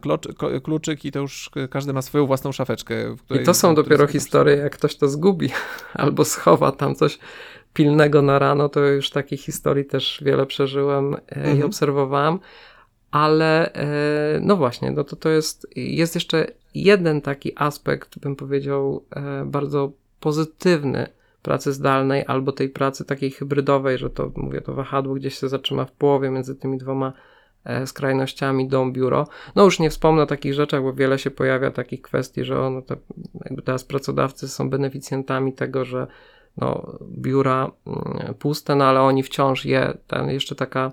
[0.63, 3.17] kluczyk i to już każdy ma swoją własną szafeczkę.
[3.41, 5.51] I to są dopiero historię, jak ktoś to zgubi
[5.95, 7.19] albo schowa tam coś
[7.75, 11.59] pilnego na rano, to już takich historii też wiele przeżyłem e, mhm.
[11.59, 12.39] i obserwowałem.
[13.11, 19.05] ale e, no właśnie, no to to jest, jest jeszcze jeden taki aspekt, bym powiedział,
[19.17, 25.15] e, bardzo pozytywny pracy zdalnej albo tej pracy takiej hybrydowej, że to mówię, to wahadło
[25.15, 27.13] gdzieś się zatrzyma w połowie między tymi dwoma
[27.65, 29.27] e, skrajnościami dom, biuro.
[29.57, 32.83] No już nie wspomnę o takich rzeczach, bo wiele się pojawia takich kwestii, że ono
[32.83, 32.97] to,
[33.45, 36.07] jakby teraz pracodawcy są beneficjentami tego, że
[36.57, 40.93] no, biura mm, puste, no ale oni wciąż je, ten, jeszcze taka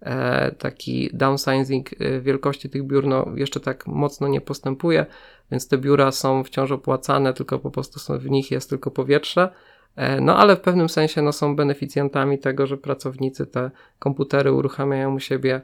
[0.00, 5.06] e, taki downsizing e, wielkości tych biur no, jeszcze tak mocno nie postępuje,
[5.50, 9.48] więc te biura są wciąż opłacane, tylko po prostu są, w nich jest tylko powietrze.
[9.96, 15.14] E, no ale w pewnym sensie no, są beneficjentami tego, że pracownicy te komputery uruchamiają
[15.14, 15.60] u siebie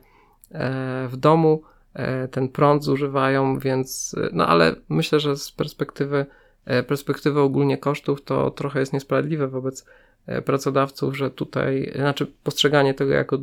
[1.08, 1.62] w domu,
[2.30, 6.26] ten prąd zużywają, więc no ale myślę, że z perspektywy
[6.64, 9.86] E, perspektywy ogólnie kosztów, to trochę jest niesprawiedliwe wobec
[10.26, 13.38] e, pracodawców, że tutaj, znaczy postrzeganie tego jako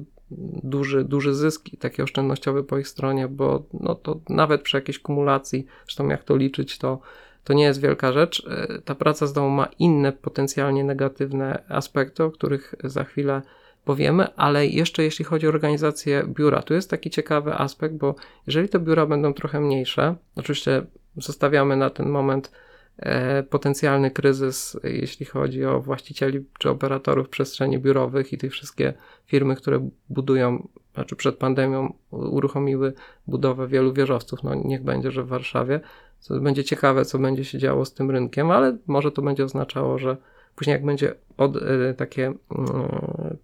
[0.63, 4.99] duży, duży zysk i taki oszczędnościowy po ich stronie, bo no to nawet przy jakiejś
[4.99, 6.99] kumulacji, zresztą jak to liczyć, to,
[7.43, 8.47] to nie jest wielka rzecz.
[8.47, 13.41] E, ta praca z domu ma inne potencjalnie negatywne aspekty, o których za chwilę
[13.85, 18.15] powiemy, ale jeszcze jeśli chodzi o organizację biura, tu jest taki ciekawy aspekt, bo
[18.47, 20.81] jeżeli te biura będą trochę mniejsze, oczywiście
[21.17, 22.51] zostawiamy na ten moment
[22.99, 28.93] E, potencjalny kryzys, jeśli chodzi o właścicieli czy operatorów przestrzeni biurowych i tych wszystkie
[29.25, 32.93] firmy, które budują, znaczy przed pandemią uruchomiły
[33.27, 34.43] budowę wielu wieżowców.
[34.43, 35.79] No niech będzie, że w Warszawie.
[36.27, 39.99] To będzie ciekawe, co będzie się działo z tym rynkiem, ale może to będzie oznaczało,
[39.99, 40.17] że
[40.55, 42.37] później jak będzie od, e, takie mm,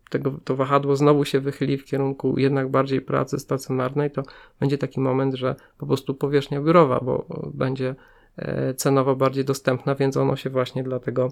[0.10, 4.24] tego, to wahadło znowu się wychyli w kierunku jednak bardziej pracy stacjonarnej, to
[4.60, 7.96] będzie taki moment, że po prostu powierzchnia biurowa, bo będzie
[8.38, 11.32] E, cenowo bardziej dostępna, więc ono się właśnie dlatego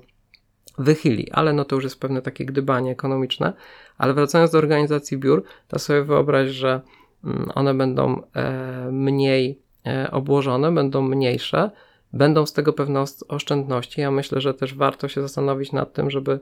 [0.78, 3.54] wychyli, ale no to już jest pewne takie gdybanie ekonomiczne.
[3.98, 6.82] Ale wracając do organizacji biur, to sobie wyobraź, że
[7.24, 9.63] mm, one będą e, mniej
[10.12, 11.72] obłożone, będą mniejsze,
[12.14, 14.02] będą z tego pewne oszczędności.
[14.02, 16.40] Ja myślę, że też warto się zastanowić nad tym, żeby,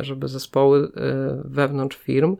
[0.00, 0.92] żeby zespoły
[1.44, 2.36] wewnątrz firm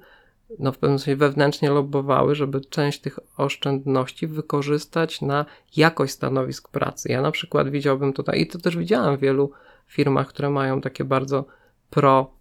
[0.58, 5.44] no w pewnym sensie wewnętrznie lobbowały, żeby część tych oszczędności wykorzystać na
[5.76, 7.12] jakość stanowisk pracy.
[7.12, 9.50] Ja na przykład widziałbym tutaj, i to też widziałem w wielu
[9.86, 11.44] firmach, które mają takie bardzo
[11.90, 12.35] pro e,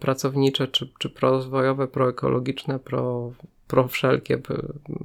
[0.00, 3.32] pracownicze, czy, czy prorozwojowe, proekologiczne, pro,
[3.68, 4.38] pro wszelkie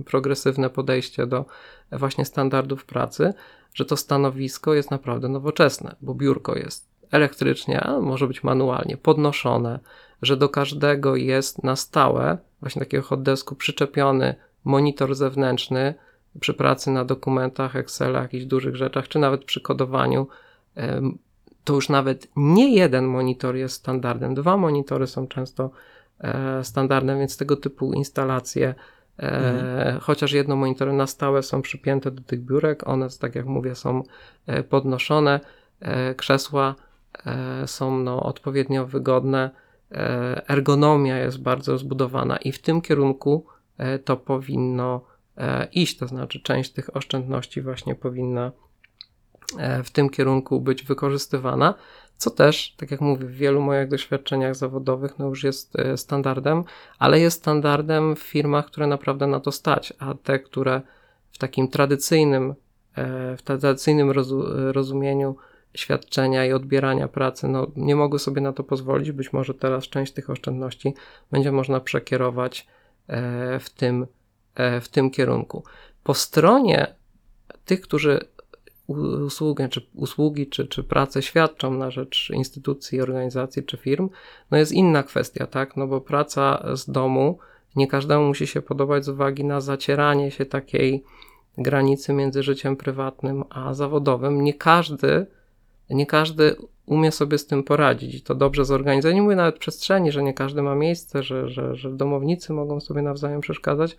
[0.05, 1.45] progresywne podejście do
[1.91, 3.33] właśnie standardów pracy,
[3.73, 9.79] że to stanowisko jest naprawdę nowoczesne, bo biurko jest elektrycznie, a może być manualnie podnoszone,
[10.21, 15.93] że do każdego jest na stałe, właśnie takiego hotdesku przyczepiony monitor zewnętrzny
[16.39, 20.27] przy pracy na dokumentach, Excelach, jakichś dużych rzeczach, czy nawet przy kodowaniu.
[21.69, 25.71] To już nawet nie jeden monitor jest standardem, dwa monitory są często
[26.19, 28.75] e, standardem, więc tego typu instalacje,
[29.19, 29.99] e, mhm.
[29.99, 34.03] chociaż jedno monitory na stałe są przypięte do tych biurek, one, tak jak mówię, są
[34.47, 35.39] e, podnoszone,
[36.17, 36.75] krzesła
[37.65, 39.49] są no, odpowiednio wygodne,
[40.47, 43.45] ergonomia jest bardzo zbudowana i w tym kierunku
[44.05, 45.01] to powinno
[45.71, 48.51] iść, to znaczy część tych oszczędności właśnie powinna
[49.83, 51.73] w tym kierunku być wykorzystywana,
[52.17, 56.63] co też, tak jak mówię, w wielu moich doświadczeniach zawodowych no już jest standardem,
[56.99, 60.81] ale jest standardem w firmach, które naprawdę na to stać, a te, które
[61.31, 62.55] w takim tradycyjnym,
[63.37, 64.11] w tradycyjnym
[64.71, 65.35] rozumieniu
[65.73, 69.11] świadczenia i odbierania pracy, no, nie mogły sobie na to pozwolić.
[69.11, 70.93] Być może teraz część tych oszczędności
[71.31, 72.67] będzie można przekierować
[73.07, 74.07] e, w tym,
[74.55, 75.63] e, w tym kierunku.
[76.03, 76.95] Po stronie
[77.65, 78.27] tych, którzy
[79.25, 84.09] usługę, czy usługi, czy, czy pracę świadczą na rzecz instytucji, organizacji, czy firm,
[84.51, 85.77] no jest inna kwestia, tak?
[85.77, 87.37] No bo praca z domu
[87.75, 91.03] nie każdemu musi się podobać z uwagi na zacieranie się takiej
[91.57, 94.43] granicy między życiem prywatnym a zawodowym.
[94.43, 95.25] Nie każdy
[95.89, 99.15] nie każdy umie sobie z tym poradzić i to dobrze zorganizować.
[99.15, 103.01] Nie mówię nawet przestrzeni, że nie każdy ma miejsce, że, że, że domownicy mogą sobie
[103.01, 103.97] nawzajem przeszkadzać,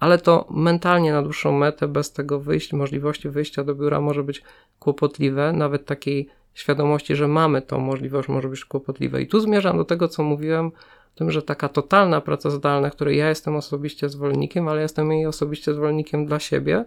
[0.00, 4.42] ale to mentalnie na dłuższą metę, bez tego wyjść, możliwości wyjścia do biura może być
[4.78, 9.22] kłopotliwe, nawet takiej świadomości, że mamy tą możliwość, może być kłopotliwe.
[9.22, 10.72] I tu zmierzam do tego, co mówiłem,
[11.14, 15.74] tym, że taka totalna praca zdalna, której ja jestem osobiście zwolennikiem, ale jestem jej osobiście
[15.74, 16.84] zwolennikiem dla siebie,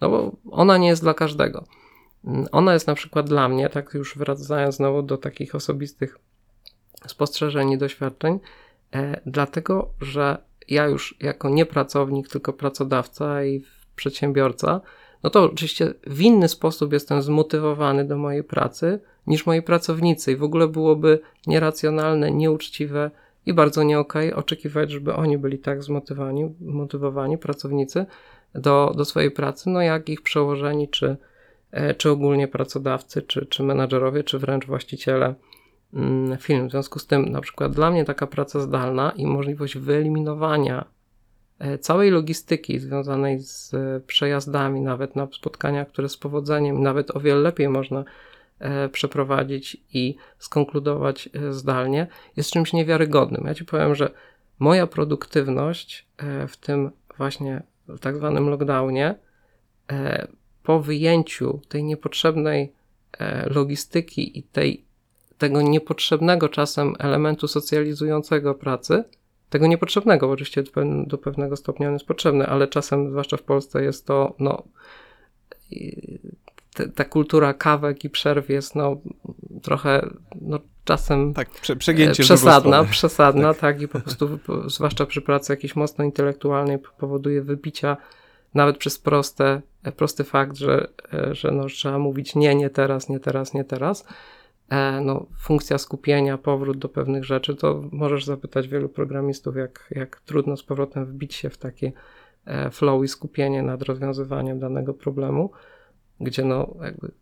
[0.00, 1.64] no bo ona nie jest dla każdego.
[2.52, 6.18] Ona jest na przykład dla mnie, tak już wracając znowu do takich osobistych
[7.06, 8.38] spostrzeżeń i doświadczeń,
[8.94, 13.62] e, dlatego że ja już jako nie pracownik, tylko pracodawca i
[13.96, 14.80] przedsiębiorca,
[15.22, 20.36] no to oczywiście w inny sposób jestem zmotywowany do mojej pracy niż moi pracownicy i
[20.36, 23.10] w ogóle byłoby nieracjonalne, nieuczciwe
[23.46, 28.06] i bardzo nie okay oczekiwać, żeby oni byli tak zmotywowani, motywowani, pracownicy,
[28.54, 31.16] do, do swojej pracy, no jak ich przełożeni, czy,
[31.70, 35.34] e, czy ogólnie pracodawcy, czy, czy menadżerowie, czy wręcz właściciele
[35.94, 36.68] mm, firm.
[36.68, 40.84] W związku z tym, na przykład dla mnie taka praca zdalna i możliwość wyeliminowania
[41.58, 43.74] e, całej logistyki związanej z
[44.06, 48.04] przejazdami, nawet na spotkania, które z powodzeniem, nawet o wiele lepiej można
[48.58, 53.44] e, przeprowadzić i skonkludować zdalnie, jest czymś niewiarygodnym.
[53.46, 54.10] Ja Ci powiem, że
[54.58, 56.08] moja produktywność
[56.48, 57.62] w tym właśnie
[58.00, 59.14] tak zwanym lockdownie,
[59.92, 60.28] e,
[60.62, 62.72] po wyjęciu tej niepotrzebnej
[63.18, 64.84] e, logistyki i tej,
[65.38, 69.04] tego niepotrzebnego czasem elementu socjalizującego pracy,
[69.50, 70.62] tego niepotrzebnego, bo oczywiście
[71.06, 74.62] do pewnego stopnia on jest potrzebny, ale czasem, zwłaszcza w Polsce, jest to no,
[76.94, 78.96] ta kultura kawek i przerw jest no,
[79.62, 80.08] trochę
[80.40, 83.60] no, czasem tak, prze, przegięcie przesadna, przesadna, tak.
[83.60, 87.96] tak, i po prostu, zwłaszcza przy pracy jakiejś mocno intelektualnej, powoduje wybicia
[88.54, 89.62] nawet przez proste,
[89.96, 90.88] prosty fakt, że,
[91.32, 94.04] że no, trzeba mówić nie, nie teraz, nie teraz, nie teraz.
[94.70, 100.20] E, no, funkcja skupienia, powrót do pewnych rzeczy, to możesz zapytać wielu programistów, jak, jak
[100.20, 101.92] trudno z powrotem wbić się w takie
[102.44, 105.50] e, flow i skupienie nad rozwiązywaniem danego problemu,
[106.20, 106.74] gdzie no,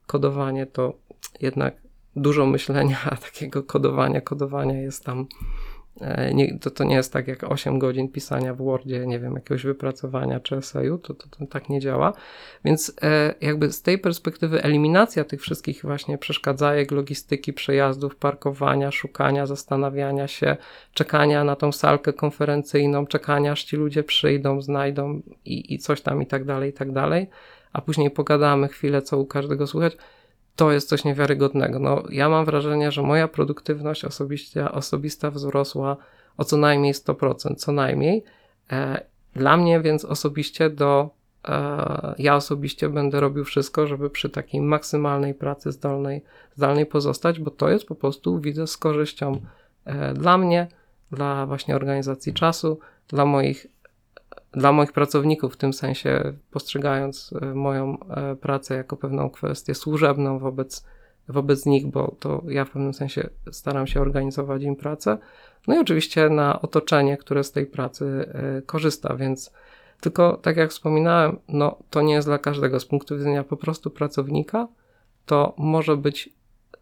[0.07, 0.93] kodowanie to
[1.41, 1.75] jednak
[2.17, 5.27] dużo myślenia, a takiego kodowania, kodowania jest tam.
[6.01, 9.35] E, nie, to, to nie jest tak jak 8 godzin pisania w Wordzie, nie wiem,
[9.35, 12.13] jakiegoś wypracowania czy eseju, to, to, to tak nie działa.
[12.65, 19.47] Więc e, jakby z tej perspektywy eliminacja tych wszystkich właśnie przeszkadzajek, logistyki, przejazdów, parkowania, szukania,
[19.47, 20.57] zastanawiania się,
[20.95, 26.23] czekania na tą salkę konferencyjną, czekania aż ci ludzie przyjdą, znajdą i, i coś tam
[26.23, 27.27] i tak dalej, i tak dalej,
[27.73, 29.97] a później pogadamy chwilę, co u każdego słuchać
[30.57, 31.79] to jest coś niewiarygodnego.
[31.79, 35.97] No, ja mam wrażenie, że moja produktywność osobista, osobista wzrosła
[36.37, 38.25] o co najmniej 100%, co najmniej.
[38.73, 39.01] E,
[39.35, 41.11] dla mnie więc osobiście do,
[41.49, 46.23] e, ja osobiście będę robił wszystko, żeby przy takiej maksymalnej pracy zdalnej,
[46.55, 49.41] zdalnej pozostać, bo to jest po prostu, widzę, z korzyścią
[49.85, 50.69] e, dla mnie,
[51.13, 52.79] dla właśnie organizacji czasu,
[53.09, 53.67] dla moich
[54.53, 60.39] dla moich pracowników, w tym sensie postrzegając e, moją e, pracę jako pewną kwestię służebną
[60.39, 60.85] wobec,
[61.29, 65.19] wobec nich, bo to ja w pewnym sensie staram się organizować im pracę.
[65.69, 69.53] No i oczywiście na otoczenie, które z tej pracy e, korzysta, więc
[70.01, 72.81] tylko tak jak wspominałem, no to nie jest dla każdego.
[72.81, 74.69] Z punktu widzenia po prostu pracownika,
[75.27, 76.37] to może być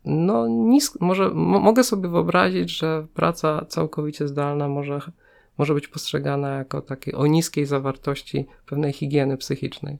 [0.05, 5.01] no nisko, może mogę sobie wyobrazić, że praca całkowicie zdalna może
[5.59, 9.99] może być postrzegana jako takie o niskiej zawartości pewnej higieny psychicznej.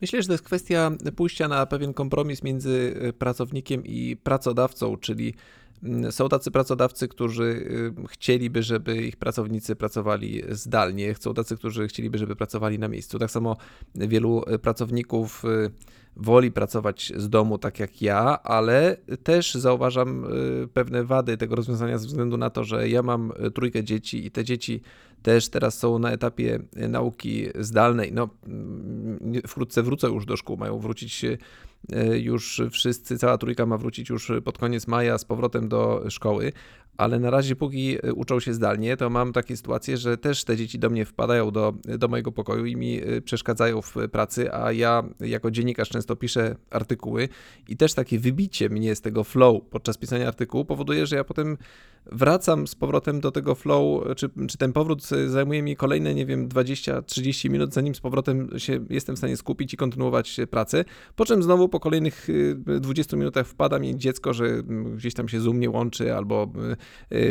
[0.00, 5.34] Myślę, że to jest kwestia pójścia na pewien kompromis między y, pracownikiem i pracodawcą, czyli
[5.82, 11.88] mm, są tacy pracodawcy, którzy y, chcieliby, żeby ich pracownicy pracowali zdalnie, są tacy, którzy
[11.88, 13.18] chcieliby, żeby pracowali na miejscu.
[13.18, 13.56] Tak samo
[13.94, 15.42] wielu y, pracowników
[16.20, 21.98] woli pracować z domu tak jak ja, ale też zauważam y, pewne wady tego rozwiązania
[21.98, 24.80] ze względu na to, że ja mam y, trójkę dzieci i te dzieci
[25.22, 28.12] też teraz są na etapie y, nauki zdalnej.
[28.12, 31.24] No, mm, wkrótce wrócą już do szkół, mają wrócić
[32.20, 36.52] już wszyscy, cała trójka ma wrócić już pod koniec maja z powrotem do szkoły,
[36.96, 40.56] ale na razie póki y, uczą się zdalnie, to mam takie sytuacje, że też te
[40.56, 44.72] dzieci do mnie wpadają do, do mojego pokoju i mi y, przeszkadzają w pracy, a
[44.72, 47.28] ja jako dziennikarz często piszę artykuły
[47.68, 51.56] i też takie wybicie mnie z tego flow podczas pisania artykułu powoduje, że ja potem
[52.06, 56.48] wracam z powrotem do tego flow, czy, czy ten powrót zajmuje mi kolejne, nie wiem,
[56.48, 60.84] 20-30 minut, zanim z powrotem się jestem w stanie skupić i kontynuować pracę,
[61.16, 62.28] po czym znowu po kolejnych
[62.80, 66.52] 20 y, minutach wpada mi dziecko, że mm, gdzieś tam się Zoom nie łączy, albo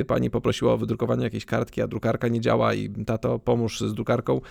[0.08, 4.42] pani poprosiła o wydrukowanie jakiejś kartki, a drukarka nie działa i tato pomóż z drukarką,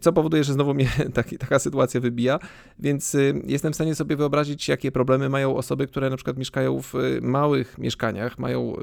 [0.00, 2.38] co powoduje, że znowu mnie taki, taka sytuacja wybija,
[2.78, 3.16] więc
[3.46, 7.78] jestem w stanie sobie wyobrazić, jakie problemy mają osoby, które na przykład mieszkają w małych
[7.78, 8.76] mieszkaniach, mają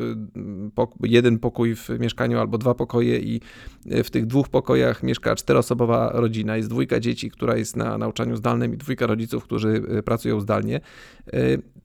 [1.04, 3.42] jeden pokój w mieszkaniu albo dwa pokoje i
[3.86, 6.58] w tych dwóch pokojach mieszka czteroosobowa rodzina.
[6.58, 10.82] Jest dwójka dzieci, która jest na nauczaniu zdalnym i dwójka rodziców, którzy pracują zdalnie.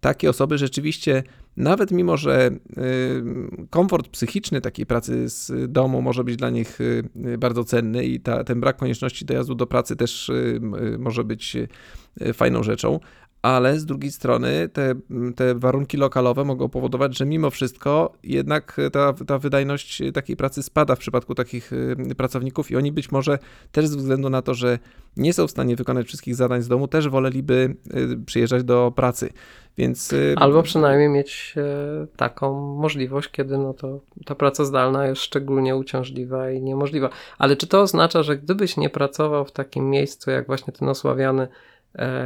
[0.00, 1.22] Takie osoby rzeczywiście
[1.56, 2.50] nawet mimo, że
[3.70, 6.78] komfort psychiczny takiej pracy z domu może być dla nich
[7.38, 10.30] bardzo cenny i ta, ten brak konieczności dojazdu do pracy też
[10.98, 11.56] może być
[12.34, 13.00] fajną rzeczą,
[13.44, 14.94] ale z drugiej strony te,
[15.36, 20.96] te warunki lokalowe mogą powodować, że mimo wszystko jednak ta, ta wydajność takiej pracy spada
[20.96, 23.38] w przypadku takich y, pracowników i oni być może
[23.72, 24.78] też ze względu na to, że
[25.16, 29.32] nie są w stanie wykonać wszystkich zadań z domu, też woleliby y, przyjeżdżać do pracy.
[29.76, 31.54] Więc, y, Albo przynajmniej mieć
[32.16, 37.10] taką możliwość, kiedy no to ta praca zdalna jest szczególnie uciążliwa i niemożliwa.
[37.38, 41.48] Ale czy to oznacza, że gdybyś nie pracował w takim miejscu, jak właśnie ten osławiany
[41.48, 41.48] E,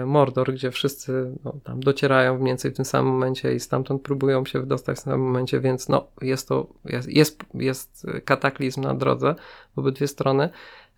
[0.07, 4.45] Mordor, gdzie wszyscy no, tam docierają mniej więcej w tym samym momencie i stamtąd próbują
[4.45, 9.35] się wydostać w samym momencie, więc no, jest to jest, jest, jest kataklizm na drodze
[9.77, 10.51] w obydwie strony.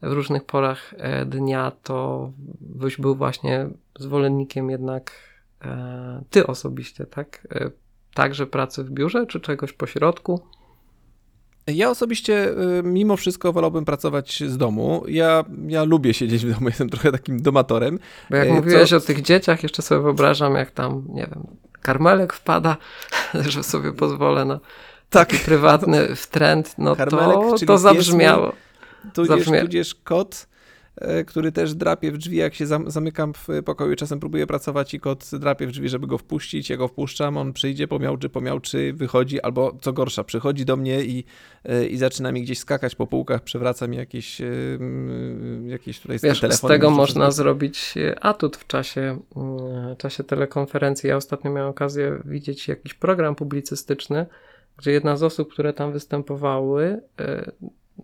[0.03, 3.69] W różnych porach e, dnia to byś był właśnie
[3.99, 5.13] zwolennikiem jednak
[5.65, 7.47] e, ty osobiście, tak?
[7.51, 7.71] E,
[8.15, 10.41] także pracy w biurze, czy czegoś pośrodku?
[11.75, 15.05] Ja osobiście y, mimo wszystko wolałbym pracować z domu.
[15.09, 17.99] Ja, ja lubię siedzieć w domu, jestem trochę takim domatorem.
[18.31, 18.97] Bo jak e, mówiłeś Co...
[18.97, 21.47] o tych dzieciach, jeszcze sobie wyobrażam, jak tam, nie wiem,
[21.83, 22.77] karmelek wpada,
[23.49, 24.61] że sobie pozwolę na
[25.11, 25.29] tak.
[25.31, 28.53] taki prywatny w trend, no karmelek, to, to zabrzmiało.
[29.15, 30.50] Tudzież, tudzież kot
[31.27, 35.31] który też drapie w drzwi, jak się zamykam w pokoju, czasem próbuję pracować i kot
[35.39, 39.77] drapie w drzwi, żeby go wpuścić, ja go wpuszczam, on przyjdzie, pomiałczy, pomiałczy, wychodzi, albo
[39.81, 41.25] co gorsza, przychodzi do mnie i,
[41.65, 44.47] e, i zaczyna mi gdzieś skakać po półkach, przewraca mi jakieś, e,
[45.67, 49.19] jakieś tutaj Wiesz, z tego można zrobić atut w czasie,
[49.95, 51.09] w czasie telekonferencji.
[51.09, 54.27] Ja ostatnio miałem okazję widzieć jakiś program publicystyczny,
[54.77, 57.01] gdzie jedna z osób, które tam występowały,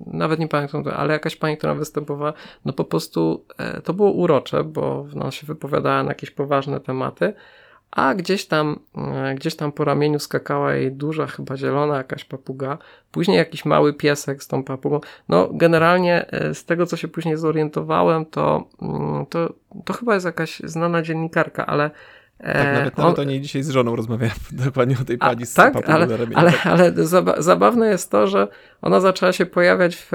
[0.07, 2.33] nawet nie pamiętam, ale jakaś pani, która występowała,
[2.65, 7.35] no po prostu e, to było urocze, bo ona się wypowiadała na jakieś poważne tematy,
[7.91, 12.79] a gdzieś tam, e, gdzieś tam po ramieniu skakała jej duża, chyba zielona jakaś papuga,
[13.13, 15.01] później jakiś mały piesek z tą papugą.
[15.29, 19.53] No generalnie e, z tego, co się później zorientowałem, to, mm, to,
[19.85, 21.91] to chyba jest jakaś znana dziennikarka, ale
[22.39, 23.25] tak, nawet, nawet on...
[23.25, 26.93] o niej dzisiaj z żoną rozmawiałem, dokładnie o tej pani z tak, ale, ale, ale
[27.39, 28.49] zabawne jest to, że
[28.83, 30.13] ona zaczęła się pojawiać w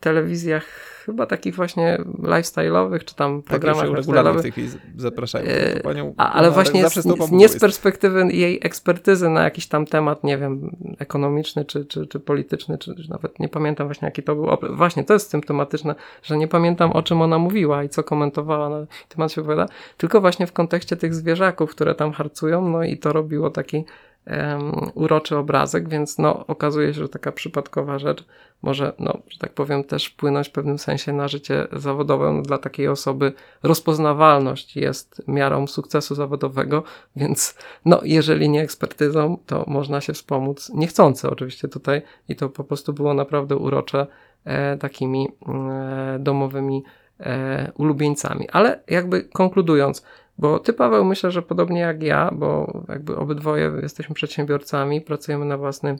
[0.00, 4.54] telewizjach chyba takich właśnie lifestyle'owych, czy tam tak, programach tak,
[4.96, 9.86] zapraszają e, panią, A, ale właśnie z, nie z perspektywy jej ekspertyzy na jakiś tam
[9.86, 14.22] temat, nie wiem, ekonomiczny, czy, czy, czy polityczny, czy, czy nawet nie pamiętam właśnie jaki
[14.22, 14.46] to był.
[14.76, 18.86] Właśnie, to jest symptomatyczne, że nie pamiętam o czym ona mówiła i co komentowała na
[19.08, 23.12] temat się opowiada, tylko właśnie w kontekście tych zwierzaków, które tam harcują, no i to
[23.12, 23.84] robiło taki
[24.26, 28.24] um, uroczy obrazek, więc no, okazuje się, że taka przypadkowa rzecz
[28.62, 32.32] może, no, że tak powiem, też wpłynąć w pewnym sensie na życie zawodowe.
[32.32, 36.82] No, dla takiej osoby rozpoznawalność jest miarą sukcesu zawodowego,
[37.16, 37.54] więc
[37.84, 42.92] no, jeżeli nie ekspertyzą, to można się wspomóc niechcący oczywiście tutaj i to po prostu
[42.92, 44.06] było naprawdę urocze
[44.44, 46.84] e, takimi e, domowymi
[47.20, 48.48] e, ulubieńcami.
[48.52, 50.02] Ale jakby konkludując,
[50.42, 55.56] bo ty, Paweł, myślę, że podobnie jak ja, bo jakby obydwoje jesteśmy przedsiębiorcami, pracujemy na
[55.56, 55.96] własny,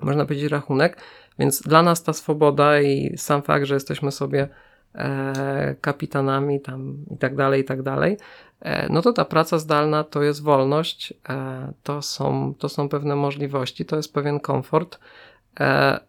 [0.00, 0.96] można powiedzieć, rachunek,
[1.38, 4.48] więc dla nas ta swoboda i sam fakt, że jesteśmy sobie
[4.94, 8.16] e, kapitanami tam i tak dalej, i tak dalej,
[8.60, 13.16] e, no to ta praca zdalna to jest wolność, e, to, są, to są pewne
[13.16, 14.98] możliwości, to jest pewien komfort.
[15.60, 16.00] E,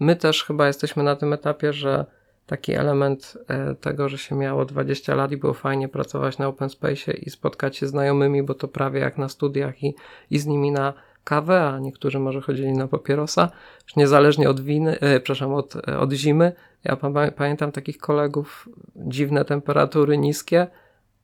[0.00, 2.06] my też chyba jesteśmy na tym etapie, że
[2.46, 6.68] taki element e, tego, że się miało 20 lat i było fajnie pracować na open
[6.68, 9.94] space i spotkać się z znajomymi, bo to prawie jak na studiach i,
[10.30, 10.92] i z nimi na
[11.24, 13.50] kawę, a niektórzy może chodzili na papierosa,
[13.84, 16.52] już niezależnie od winy, e, przepraszam, od, e, od zimy.
[16.84, 16.96] Ja
[17.36, 20.66] pamiętam takich kolegów, dziwne temperatury, niskie,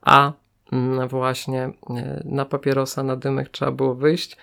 [0.01, 0.33] a
[0.73, 4.37] mm, właśnie e, na papierosa, na dymek trzeba było wyjść.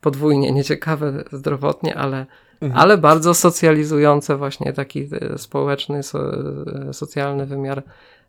[0.00, 2.26] Podwójnie nieciekawe zdrowotnie, ale
[2.62, 2.80] Mhm.
[2.80, 6.18] ale bardzo socjalizujące właśnie taki e, społeczny, so,
[6.88, 7.82] e, socjalny wymiar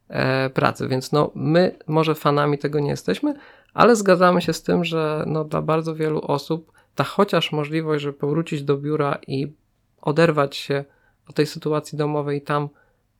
[0.09, 0.87] e, pracy.
[0.87, 3.35] Więc no, my może fanami tego nie jesteśmy,
[3.73, 8.17] ale zgadzamy się z tym, że no, dla bardzo wielu osób ta chociaż możliwość, żeby
[8.17, 9.53] powrócić do biura i
[10.01, 10.85] oderwać się
[11.29, 12.69] od tej sytuacji domowej tam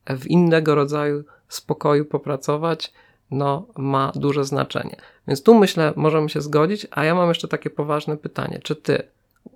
[0.09, 2.93] w innego rodzaju spokoju popracować,
[3.31, 4.95] no, ma duże znaczenie.
[5.27, 8.59] Więc tu myślę, możemy się zgodzić, a ja mam jeszcze takie poważne pytanie.
[8.63, 9.03] Czy ty,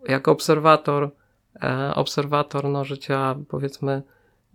[0.07, 1.09] jako obserwator,
[1.95, 4.01] obserwator no, życia, powiedzmy,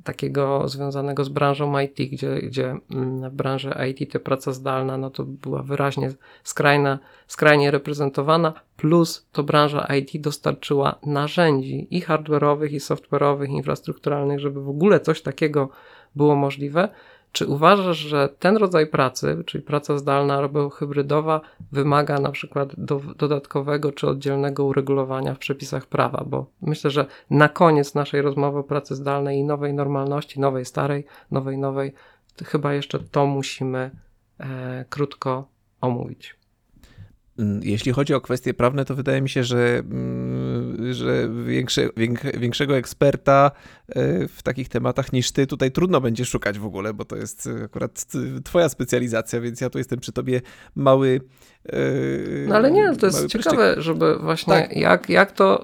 [0.05, 5.11] takiego związanego z branżą IT, gdzie, gdzie mm, w branży IT ta praca zdalna no
[5.11, 6.13] to była wyraźnie
[6.45, 14.63] skrajna, skrajnie reprezentowana, plus to branża IT dostarczyła narzędzi i hardware'owych, i software'owych, infrastrukturalnych, żeby
[14.63, 15.69] w ogóle coś takiego
[16.17, 16.89] było możliwe.
[17.33, 21.41] Czy uważasz, że ten rodzaj pracy, czyli praca zdalna albo hybrydowa,
[21.73, 26.25] wymaga na przykład do, dodatkowego czy oddzielnego uregulowania w przepisach prawa?
[26.27, 31.07] Bo myślę, że na koniec naszej rozmowy o pracy zdalnej i nowej normalności, nowej, starej,
[31.31, 31.95] nowej, nowej,
[32.45, 33.91] chyba jeszcze to musimy
[34.41, 35.49] e, krótko
[35.81, 36.42] omówić.
[37.39, 41.89] Mm, jeśli chodzi o kwestie prawne, to wydaje mi się, że, mm, że większe,
[42.39, 43.51] większego eksperta
[43.89, 47.49] e, w takich tematach niż ty tutaj trudno będzie szukać w ogóle, bo to jest
[47.65, 48.05] akurat
[48.45, 50.41] twoja specjalizacja, więc ja tu jestem przy tobie
[50.75, 51.21] mały.
[51.67, 51.79] E,
[52.49, 54.77] no ale nie, to jest ciekawe, żeby właśnie tak.
[54.77, 55.63] jak, jak to.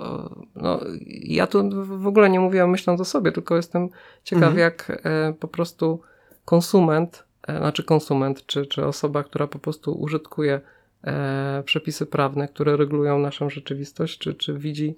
[0.57, 3.89] No, ja tu w ogóle nie mówię myśląc o sobie, tylko jestem
[4.25, 4.59] ciekaw, mhm.
[4.59, 6.01] jak e, po prostu
[6.45, 7.25] konsument,
[7.59, 10.78] znaczy konsument, czy, czy osoba, która po prostu użytkuje e,
[11.65, 14.95] przepisy prawne, które regulują naszą rzeczywistość, czy, czy widzi,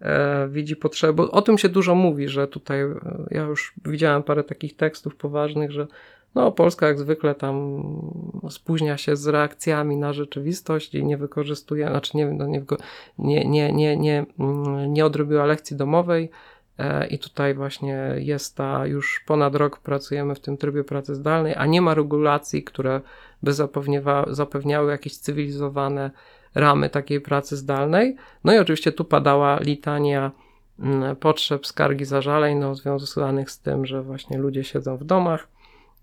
[0.00, 1.22] e, widzi potrzebę.
[1.22, 2.96] O tym się dużo mówi, że tutaj e,
[3.30, 5.86] ja już widziałem parę takich tekstów poważnych, że
[6.34, 7.82] no, Polska jak zwykle tam
[8.50, 12.62] spóźnia się z reakcjami na rzeczywistość i nie wykorzystuje, znaczy nie, no nie,
[13.18, 14.26] nie, nie, nie, nie,
[14.88, 16.30] nie odrobiła lekcji domowej.
[16.78, 21.54] E, I tutaj właśnie jest ta, już ponad rok pracujemy w tym trybie pracy zdalnej,
[21.56, 23.00] a nie ma regulacji, które
[23.44, 23.52] by
[24.28, 26.10] zapewniały jakieś cywilizowane
[26.54, 28.16] ramy takiej pracy zdalnej.
[28.44, 30.30] No i oczywiście tu padała litania
[30.78, 35.48] mm, potrzeb, skargi, zażaleń, no, związanych z tym, że właśnie ludzie siedzą w domach,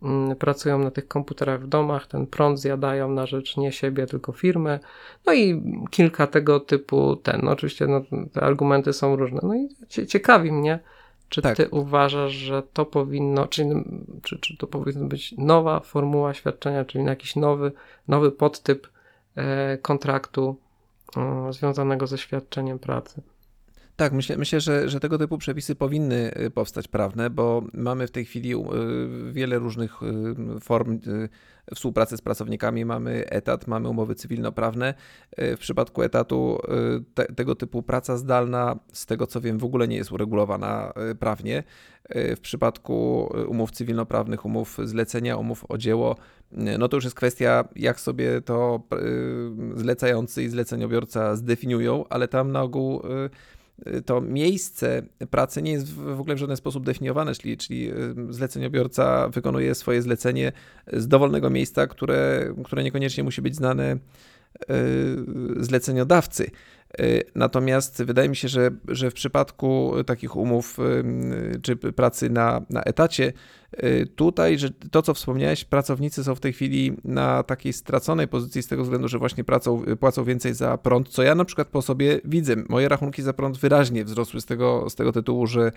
[0.04, 4.32] mm, pracują na tych komputerach w domach, ten prąd zjadają na rzecz nie siebie, tylko
[4.32, 4.80] firmy.
[5.26, 7.42] No i kilka tego typu ten.
[7.44, 8.02] No oczywiście no,
[8.34, 9.40] te argumenty są różne.
[9.44, 9.70] No i
[10.08, 10.80] ciekawi mnie,
[11.32, 11.58] czy tak.
[11.58, 13.66] ty uważasz, że to powinno, czy,
[14.24, 17.72] czy, czy to powinna być nowa formuła świadczenia, czyli jakiś nowy,
[18.08, 18.88] nowy podtyp
[19.36, 20.56] e, kontraktu
[21.50, 23.22] związanego ze świadczeniem pracy?
[24.02, 28.12] Tak, myślę, myślę że, że tego typu przepisy powinny y, powstać prawne, bo mamy w
[28.12, 28.58] tej chwili y,
[29.32, 31.00] wiele różnych y, form
[31.76, 32.86] współpracy z pracownikami.
[32.86, 34.94] Mamy etat, mamy umowy cywilnoprawne.
[35.38, 36.60] W przypadku etatu
[37.14, 41.64] te, tego typu praca zdalna, z tego co wiem, w ogóle nie jest uregulowana prawnie.
[42.16, 46.16] W przypadku umów cywilnoprawnych, umów zlecenia, umów o dzieło,
[46.52, 48.84] no to już jest kwestia, jak sobie to
[49.76, 53.02] zlecający i zleceniobiorca zdefiniują, ale tam na ogół
[54.06, 59.30] to miejsce pracy nie jest w ogóle w żaden sposób definiowane, czyli, czyli y, zleceniobiorca
[59.30, 60.52] wykonuje swoje zlecenie
[60.94, 63.98] z dowolnego miejsca, które, które niekoniecznie musi być znane y,
[65.64, 66.52] zleceniodawcy.
[67.00, 70.78] Y, natomiast wydaje mi się, że, że w przypadku takich umów
[71.62, 73.61] czy pracy na, na etacie, Y,
[74.16, 78.68] tutaj, że to co wspomniałeś, pracownicy są w tej chwili na takiej straconej pozycji z
[78.68, 82.22] tego względu, że właśnie płacą, płacą więcej za prąd, co ja na przykład po sobie
[82.26, 82.56] widzę.
[82.70, 85.72] Moje rachunki za prąd wyraźnie wzrosły z tego, z tego tytułu, że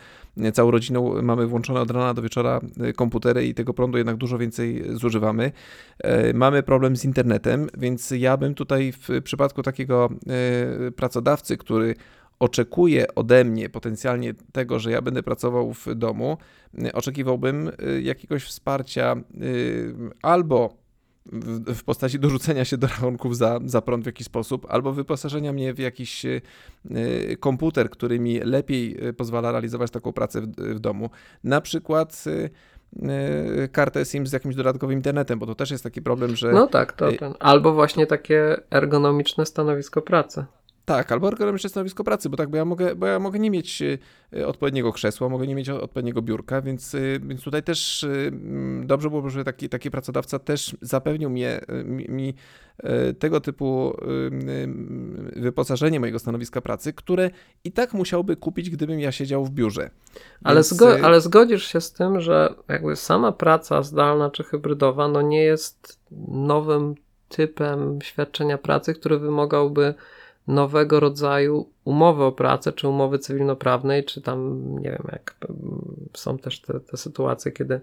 [0.52, 4.38] całą rodziną mamy włączone od rana do wieczora y, komputery i tego prądu jednak dużo
[4.38, 5.52] więcej zużywamy.
[6.30, 10.08] Y, mamy problem z internetem, więc ja bym tutaj w przypadku takiego
[10.96, 11.94] pracodawcy, który
[12.38, 16.38] oczekuje ode mnie potencjalnie tego, że ja będę pracował w domu,
[16.92, 20.84] oczekiwałbym y, jakiegoś wsparcia y, albo
[21.66, 25.74] w, postaci dorzucenia się do rachunków za, za prąd w jakiś sposób, albo wyposażenia mnie
[25.74, 26.42] w jakiś y,
[27.40, 31.10] komputer, który mi lepiej pozwala realizować taką pracę w, w domu.
[31.44, 32.24] Na przykład
[33.72, 36.52] kartę SIM z jakimś dodatkowym internetem, bo to też jest taki problem, że...
[36.52, 37.34] No tak, to ten.
[37.40, 40.44] Albo właśnie takie ergonomiczne stanowisko pracy.
[40.84, 43.82] Tak, albo ergonomiczne stanowisko pracy, bo tak, bo ja mogę, bo ja mogę nie mieć
[43.82, 48.86] y, odpowiedniego krzesła, mogę nie mieć odpowiedniego biurka, więc, y, więc tutaj też y, mm,
[48.86, 52.34] dobrze byłoby, żeby taki, taki pracodawca też zapewnił mnie, mi, mi
[53.18, 53.96] tego typu
[55.36, 57.30] wyposażenie mojego stanowiska pracy, które
[57.64, 59.90] i tak musiałby kupić, gdybym ja siedział w biurze.
[60.44, 60.68] Ale, więc...
[60.68, 65.42] zgo ale zgodzisz się z tym, że jakby sama praca zdalna czy hybrydowa no nie
[65.42, 66.94] jest nowym
[67.28, 69.94] typem świadczenia pracy, który wymagałby
[70.46, 75.36] nowego rodzaju umowy o pracę, czy umowy cywilnoprawnej, czy tam, nie wiem, jak
[76.14, 77.80] są też te, te sytuacje, kiedy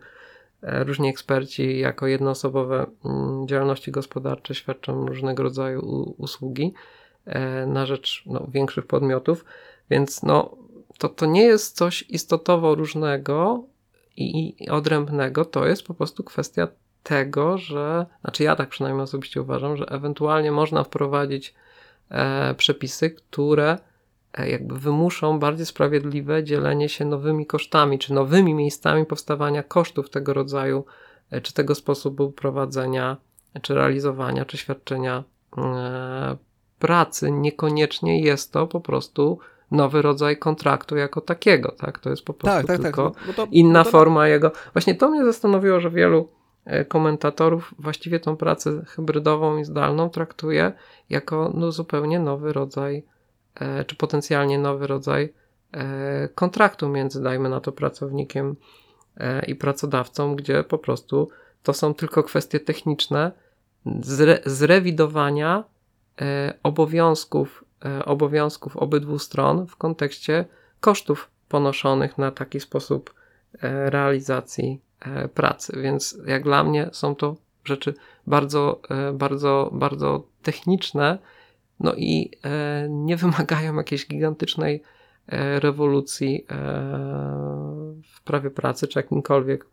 [0.61, 6.73] e, różni eksperci jako jednoosobowe mm, działalności gospodarcze świadczą różnego rodzaju usługi
[7.25, 9.45] e, na rzecz no, większych podmiotów,
[9.89, 10.55] więc no,
[10.97, 13.63] to, to nie jest coś istotowo różnego
[14.17, 16.67] i, i odrębnego, to jest po prostu kwestia
[17.03, 21.53] tego, że, znaczy ja tak przynajmniej osobiście uważam, że ewentualnie można wprowadzić
[22.57, 23.77] przepisy, które
[24.33, 30.33] e, jakby wymuszą bardziej sprawiedliwe dzielenie się nowymi kosztami, czy nowymi miejscami powstawania kosztów tego
[30.33, 30.85] rodzaju,
[31.31, 33.17] e, czy tego sposobu prowadzenia,
[33.61, 35.23] czy realizowania, czy świadczenia
[35.57, 36.37] e,
[36.79, 37.31] pracy.
[37.31, 39.39] Niekoniecznie jest to po prostu
[39.71, 41.99] nowy rodzaj kontraktu jako takiego, tak?
[41.99, 42.83] To jest po prostu tak, tak, tak.
[42.83, 43.89] tylko tak, to, inna to...
[43.89, 44.51] forma jego.
[44.73, 46.40] Właśnie to mnie zastanowiło, że wielu E,
[46.87, 50.71] komentatorów właściwie tą pracę hybrydową i zdalną traktuje
[51.09, 53.03] jako no, zupełnie nowy rodzaj,
[53.55, 55.33] e, czy potencjalnie nowy rodzaj
[55.71, 58.55] e, kontraktu między, dajmy na to, pracownikiem
[59.47, 61.29] i pracodawcą, gdzie po prostu
[61.63, 63.31] to są tylko kwestie techniczne,
[64.01, 65.63] zre, zrewidowania
[66.63, 67.63] obowiązków,
[68.05, 70.45] obowiązków obydwu stron w kontekście
[70.79, 73.13] kosztów ponoszonych na taki sposób
[73.85, 74.81] realizacji
[75.33, 75.81] pracy.
[75.81, 77.35] Więc jak dla mnie są to
[77.65, 77.93] rzeczy
[78.27, 78.81] bardzo,
[79.13, 81.17] bardzo, bardzo techniczne,
[81.79, 82.31] no i
[82.89, 84.83] nie wymagają jakiejś gigantycznej
[85.27, 86.55] E, rewolucji e,
[88.03, 89.65] w prawie pracy, czy jakimkolwiek,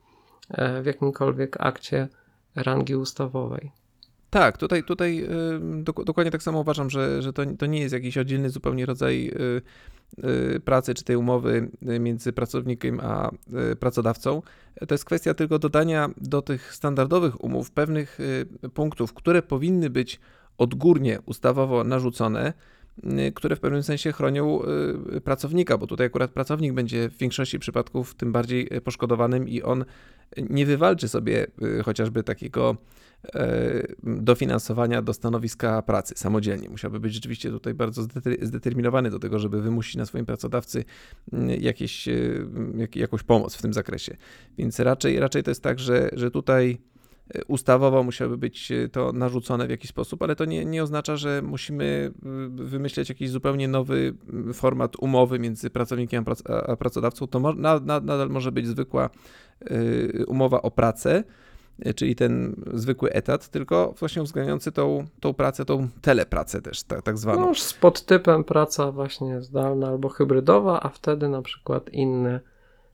[0.51, 2.09] e, w jakimkolwiek akcie
[2.55, 3.71] rangi ustawowej.
[4.31, 5.29] Tak, tutaj, tutaj
[6.05, 9.33] dokładnie tak samo uważam, że, że to, to nie jest jakiś oddzielny zupełnie rodzaj
[10.65, 13.31] pracy czy tej umowy między pracownikiem a
[13.81, 14.43] pracodawcą.
[14.89, 18.19] To jest kwestia tylko dodania do tych standardowych umów pewnych
[18.75, 20.21] punktów, które powinny być
[20.59, 22.53] odgórnie ustawowo narzucone
[23.05, 24.61] Y, które w pewnym sensie chronią
[25.17, 29.63] y, pracownika, bo tutaj akurat pracownik będzie w większości przypadków tym bardziej y, poszkodowanym i
[29.63, 29.85] on
[30.37, 31.47] nie wywalczy sobie
[31.85, 32.77] chociażby takiego
[34.03, 36.69] dofinansowania do stanowiska pracy samodzielnie.
[36.69, 38.03] Musiałby być rzeczywiście tutaj bardzo
[38.43, 40.85] zdeterminowany do tego, żeby wymusić na swoim pracodawcy
[41.61, 42.09] jakieś,
[42.95, 44.17] jakąś pomoc w tym zakresie.
[44.59, 46.79] Więc raczej, raczej to jest tak, że, że tutaj
[47.49, 51.43] ustawowo musiałoby być e, to narzucone w jakiś sposób, ale to nie, nie oznacza, że
[51.43, 52.13] musimy
[52.61, 54.15] e, wymyśleć jakiś zupełnie nowy
[54.55, 56.25] format umowy między pracownikiem
[56.67, 57.27] a pracodawcą.
[57.27, 57.55] To
[58.03, 59.11] nadal może być zwykła
[59.61, 61.25] e, umowa o pracę,
[61.97, 67.19] czyli ten zwykły etat, tylko właśnie uwzględniający tą, tą pracę, tą telepracę też, tak, tak
[67.19, 67.47] zwaną.
[67.47, 72.41] No, z podtypem praca właśnie zdalna albo hybrydowa, a wtedy na przykład inny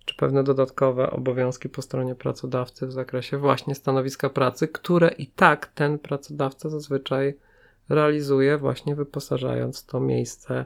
[0.05, 5.66] czy pewne dodatkowe obowiązki po stronie pracodawcy w zakresie właśnie stanowiska pracy, które i tak
[5.66, 7.35] ten pracodawca zazwyczaj
[7.89, 10.64] realizuje, właśnie wyposażając to miejsce,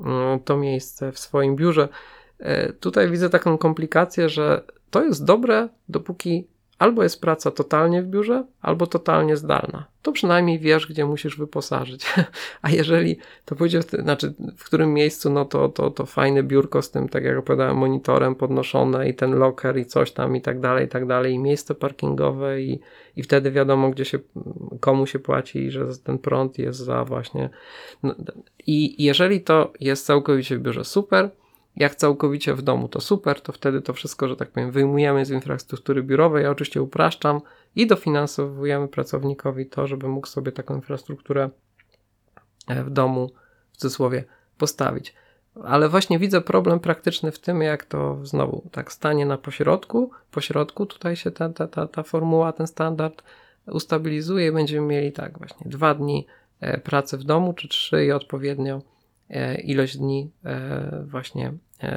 [0.00, 1.88] mm, to miejsce w swoim biurze.
[2.38, 6.46] E, tutaj widzę taką komplikację, że to jest dobre, dopóki
[6.78, 9.84] albo jest praca totalnie w biurze, albo totalnie zdalna.
[10.02, 12.06] To przynajmniej wiesz, gdzie musisz wyposażyć.
[12.62, 16.90] A jeżeli to pójdzie, znaczy w którym miejscu, no to, to, to fajne biurko z
[16.90, 20.86] tym, tak jak opowiadałem, monitorem podnoszone i ten locker i coś tam i tak dalej,
[20.86, 22.80] i tak dalej, i miejsce parkingowe i,
[23.16, 24.18] i wtedy wiadomo, gdzie się,
[24.80, 27.50] komu się płaci i że ten prąd jest za właśnie.
[28.02, 28.14] No,
[28.66, 31.30] I jeżeli to jest całkowicie w biurze, super,
[31.76, 35.30] jak całkowicie w domu, to super, to wtedy to wszystko, że tak powiem, wyjmujemy z
[35.30, 36.44] infrastruktury biurowej.
[36.44, 37.40] Ja oczywiście upraszczam
[37.76, 41.50] i dofinansowujemy pracownikowi to, żeby mógł sobie taką infrastrukturę
[42.68, 43.30] e, w domu,
[43.72, 44.24] w cudzysłowie,
[44.58, 45.14] postawić.
[45.64, 50.10] Ale właśnie widzę problem praktyczny w tym, jak to znowu tak stanie na pośrodku.
[50.30, 53.22] Pośrodku tutaj się ta, ta, ta, ta formuła, ten standard
[53.66, 56.26] ustabilizuje i będziemy mieli tak właśnie dwa dni
[56.60, 58.82] e, pracy w domu, czy trzy i odpowiednio
[59.30, 60.30] e, ilość dni
[61.04, 61.52] właśnie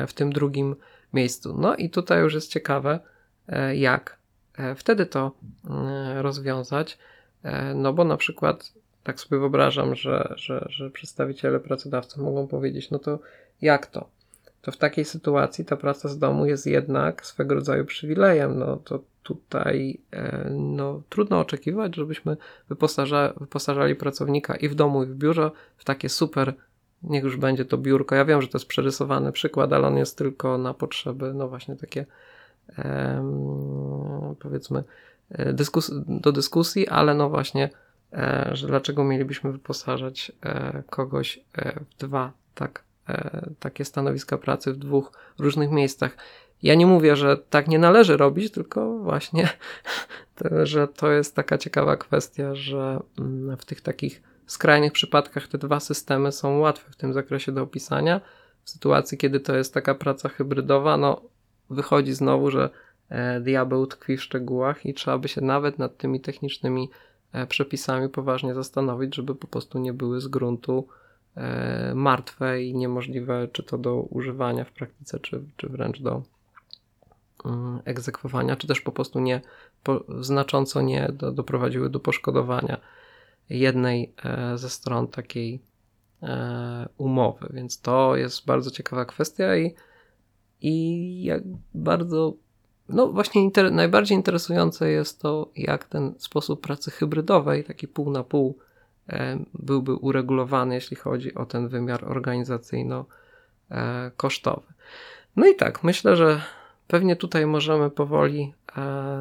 [0.07, 0.75] w tym drugim
[1.13, 1.55] miejscu.
[1.57, 2.99] No i tutaj już jest ciekawe,
[3.47, 4.17] e, jak
[4.57, 5.31] e, wtedy to
[6.15, 6.97] rozwiązać,
[7.75, 8.73] no bo na przykład
[9.03, 13.19] tak sobie wyobrażam, że, że, że przedstawiciele pracodawców mogą powiedzieć, no to
[13.61, 14.09] jak to?
[14.61, 18.59] To w takiej sytuacji ta praca z domu jest jednak swego rodzaju przywilejem.
[18.59, 19.99] No to tutaj
[20.51, 22.37] no, trudno oczekiwać, żebyśmy
[22.69, 26.53] wyposaża, wyposażali pracownika i w domu, i w biurze w takie super
[27.03, 28.15] niech już będzie to biurko.
[28.15, 31.75] Ja wiem, że to jest przerysowany przykład, ale on jest tylko na potrzeby, no właśnie
[31.75, 32.05] takie
[34.39, 34.83] powiedzmy
[35.29, 37.69] e, dyskus do dyskusji, ale no właśnie,
[38.13, 41.39] e, że dlaczego mielibyśmy wyposażać e, kogoś
[41.89, 42.83] w dwa tak,
[43.59, 46.17] takie stanowiska pracy w dwóch różnych miejscach.
[46.63, 49.49] Ja nie mówię, że tak nie należy robić, tylko właśnie,
[50.63, 55.57] że to jest taka ciekawa kwestia, że mm, w tych takich w skrajnych przypadkach te
[55.57, 58.21] dwa systemy są łatwe w tym zakresie do opisania.
[58.63, 61.21] W sytuacji, kiedy to jest taka praca hybrydowa, no
[61.69, 62.69] wychodzi znowu, że
[63.09, 66.89] e, diabeł tkwi w szczegółach i trzeba by się nawet nad tymi technicznymi
[67.31, 70.87] e, przepisami poważnie zastanowić, żeby po prostu nie były z gruntu
[71.35, 76.21] e, martwe i niemożliwe czy to do używania w praktyce, czy, czy wręcz do
[77.45, 79.41] mm, egzekwowania, czy też po prostu nie,
[79.83, 82.77] po, znacząco nie do, doprowadziły do poszkodowania
[83.49, 85.61] jednej e, ze stron takiej
[86.23, 87.49] e, umowy.
[87.53, 89.75] Więc to jest bardzo ciekawa kwestia i,
[90.61, 91.43] i jak
[91.73, 92.33] bardzo,
[92.89, 98.23] no właśnie inter, najbardziej interesujące jest to, jak ten sposób pracy hybrydowej, taki pół na
[98.23, 98.57] pół,
[99.09, 104.73] e, byłby uregulowany, jeśli chodzi o ten wymiar organizacyjno-kosztowy.
[105.35, 106.41] No i tak, myślę, że
[106.87, 108.53] pewnie tutaj możemy powoli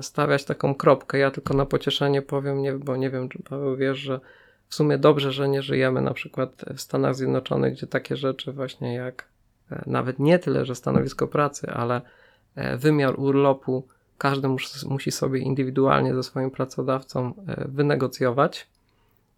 [0.03, 1.19] stawiać taką kropkę.
[1.19, 4.21] Ja tylko na pocieszenie powiem, nie, bo nie wiem, czy Paweł wiesz, że
[4.69, 8.95] w sumie dobrze, że nie żyjemy na przykład w Stanach Zjednoczonych, gdzie takie rzeczy właśnie
[8.95, 9.25] jak
[9.71, 12.01] e, nawet nie tyle, że stanowisko pracy, ale
[12.55, 13.85] e, wymiar urlopu
[14.19, 18.67] każdy mus, musi sobie indywidualnie ze swoim pracodawcą e, wynegocjować,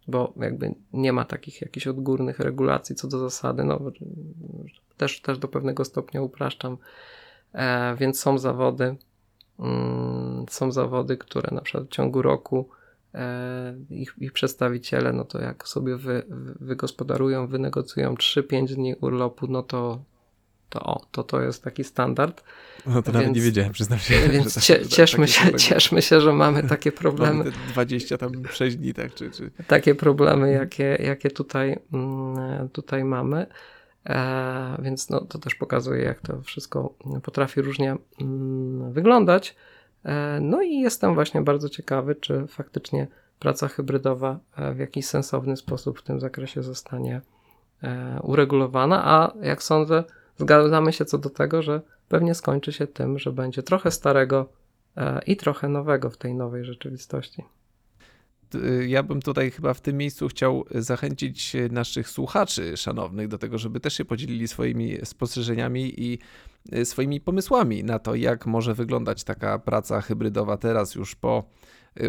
[0.07, 3.63] bo jakby nie ma takich jakichś odgórnych regulacji co do zasady.
[3.63, 3.79] No,
[4.97, 6.77] też, też do pewnego stopnia upraszczam,
[7.53, 8.95] e, więc są zawody,
[10.49, 12.69] są zawody, które na przykład w ciągu roku
[13.13, 16.23] e, ich, ich przedstawiciele, no to jak sobie wy,
[16.59, 19.99] wygospodarują, wynegocjują 3-5 dni urlopu, no to
[20.71, 22.43] to, o, to to jest taki standard.
[22.85, 24.29] No to więc, nawet nie wiedziałem, przyznam się.
[24.29, 27.37] Więc tak, cie, cieszmy, się, cieszmy się, że mamy takie problemy.
[27.37, 29.13] Mamy 20 tam 6 dni, tak?
[29.13, 29.51] Czy, czy...
[29.67, 33.47] Takie problemy, jakie, jakie tutaj, mm, tutaj mamy.
[34.09, 36.93] E, więc no, to też pokazuje, jak to wszystko
[37.23, 39.55] potrafi różnie mm, wyglądać.
[40.05, 43.07] E, no i jestem właśnie bardzo ciekawy, czy faktycznie
[43.39, 47.21] praca hybrydowa e, w jakiś sensowny sposób w tym zakresie zostanie
[48.23, 50.03] uregulowana, a jak sądzę,
[50.37, 54.49] zgadzamy się co do tego, że pewnie skończy się tym, że będzie trochę starego
[55.27, 57.43] i trochę nowego w tej nowej rzeczywistości.
[58.87, 63.79] Ja bym tutaj chyba w tym miejscu chciał zachęcić naszych słuchaczy szanownych do tego, żeby
[63.79, 66.19] też się podzielili swoimi spostrzeżeniami i
[66.71, 71.43] e, swoimi pomysłami na to, jak może wyglądać taka praca hybrydowa teraz już po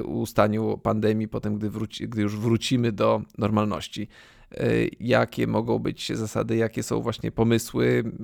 [0.05, 4.09] ustaniu pandemii, potem gdy, wróci, gdy już wrócimy do normalności.
[4.57, 4.65] E,
[5.01, 8.23] jakie mogą być zasady, jakie są właśnie pomysły e,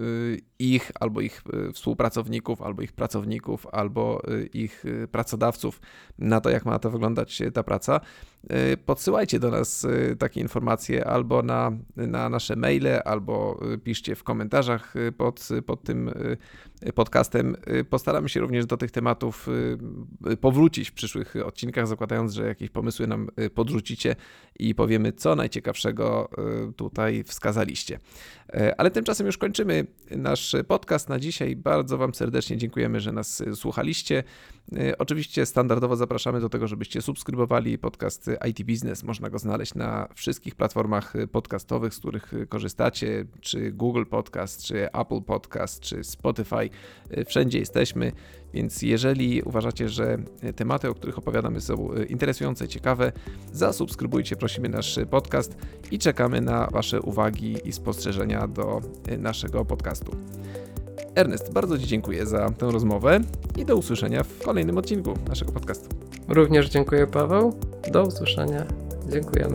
[0.59, 4.23] ich albo ich e, współpracowników, albo ich pracowników, albo
[4.53, 5.81] ich pracodawców
[6.19, 8.01] na to, jak ma to wyglądać ta praca.
[8.87, 9.87] Podsyłajcie do nas
[10.19, 16.11] takie informacje albo na, na nasze maile, albo piszcie w komentarzach pod, pod tym
[16.95, 17.57] podcastem.
[17.91, 19.49] Postaramy się również do tych tematów
[20.41, 24.17] powrócić w przyszłych odcinkach, zakładając, że jakieś pomysły nam podrzucicie
[24.59, 26.29] i powiemy, co najciekawszego
[26.69, 27.99] Y, tutaj wskazaliście.
[28.53, 31.57] E, ale tymczasem już kończymy nasz podcast na dzisiaj.
[31.57, 34.25] Bardzo Wam serdecznie dziękujemy, że nas słuchaliście.
[34.77, 39.03] E, oczywiście standardowo zapraszamy do tego, żebyście subskrybowali podcast IT Business.
[39.03, 45.23] Można go znaleźć na wszystkich platformach podcastowych, z których korzystacie, czy Google Podcast, czy Apple
[45.23, 46.68] Podcast, czy Spotify.
[47.11, 48.13] E, wszędzie jesteśmy.
[48.55, 50.19] Więc jeżeli uważacie, że
[50.57, 53.13] tematy, o których opowiadamy są interesujące, ciekawe,
[53.53, 55.57] zasubskrybujcie prosimy nasz podcast
[55.91, 58.81] i czekamy na Wasze uwagi i spostrzeżenia do
[59.19, 60.17] naszego podcastu.
[61.15, 63.21] Ernest, bardzo Ci dziękuję za tę rozmowę
[63.57, 65.89] i do usłyszenia w kolejnym odcinku naszego podcastu.
[66.29, 67.55] Również dziękuję, Paweł.
[67.93, 68.67] Do usłyszenia.
[69.09, 69.55] Dziękujemy.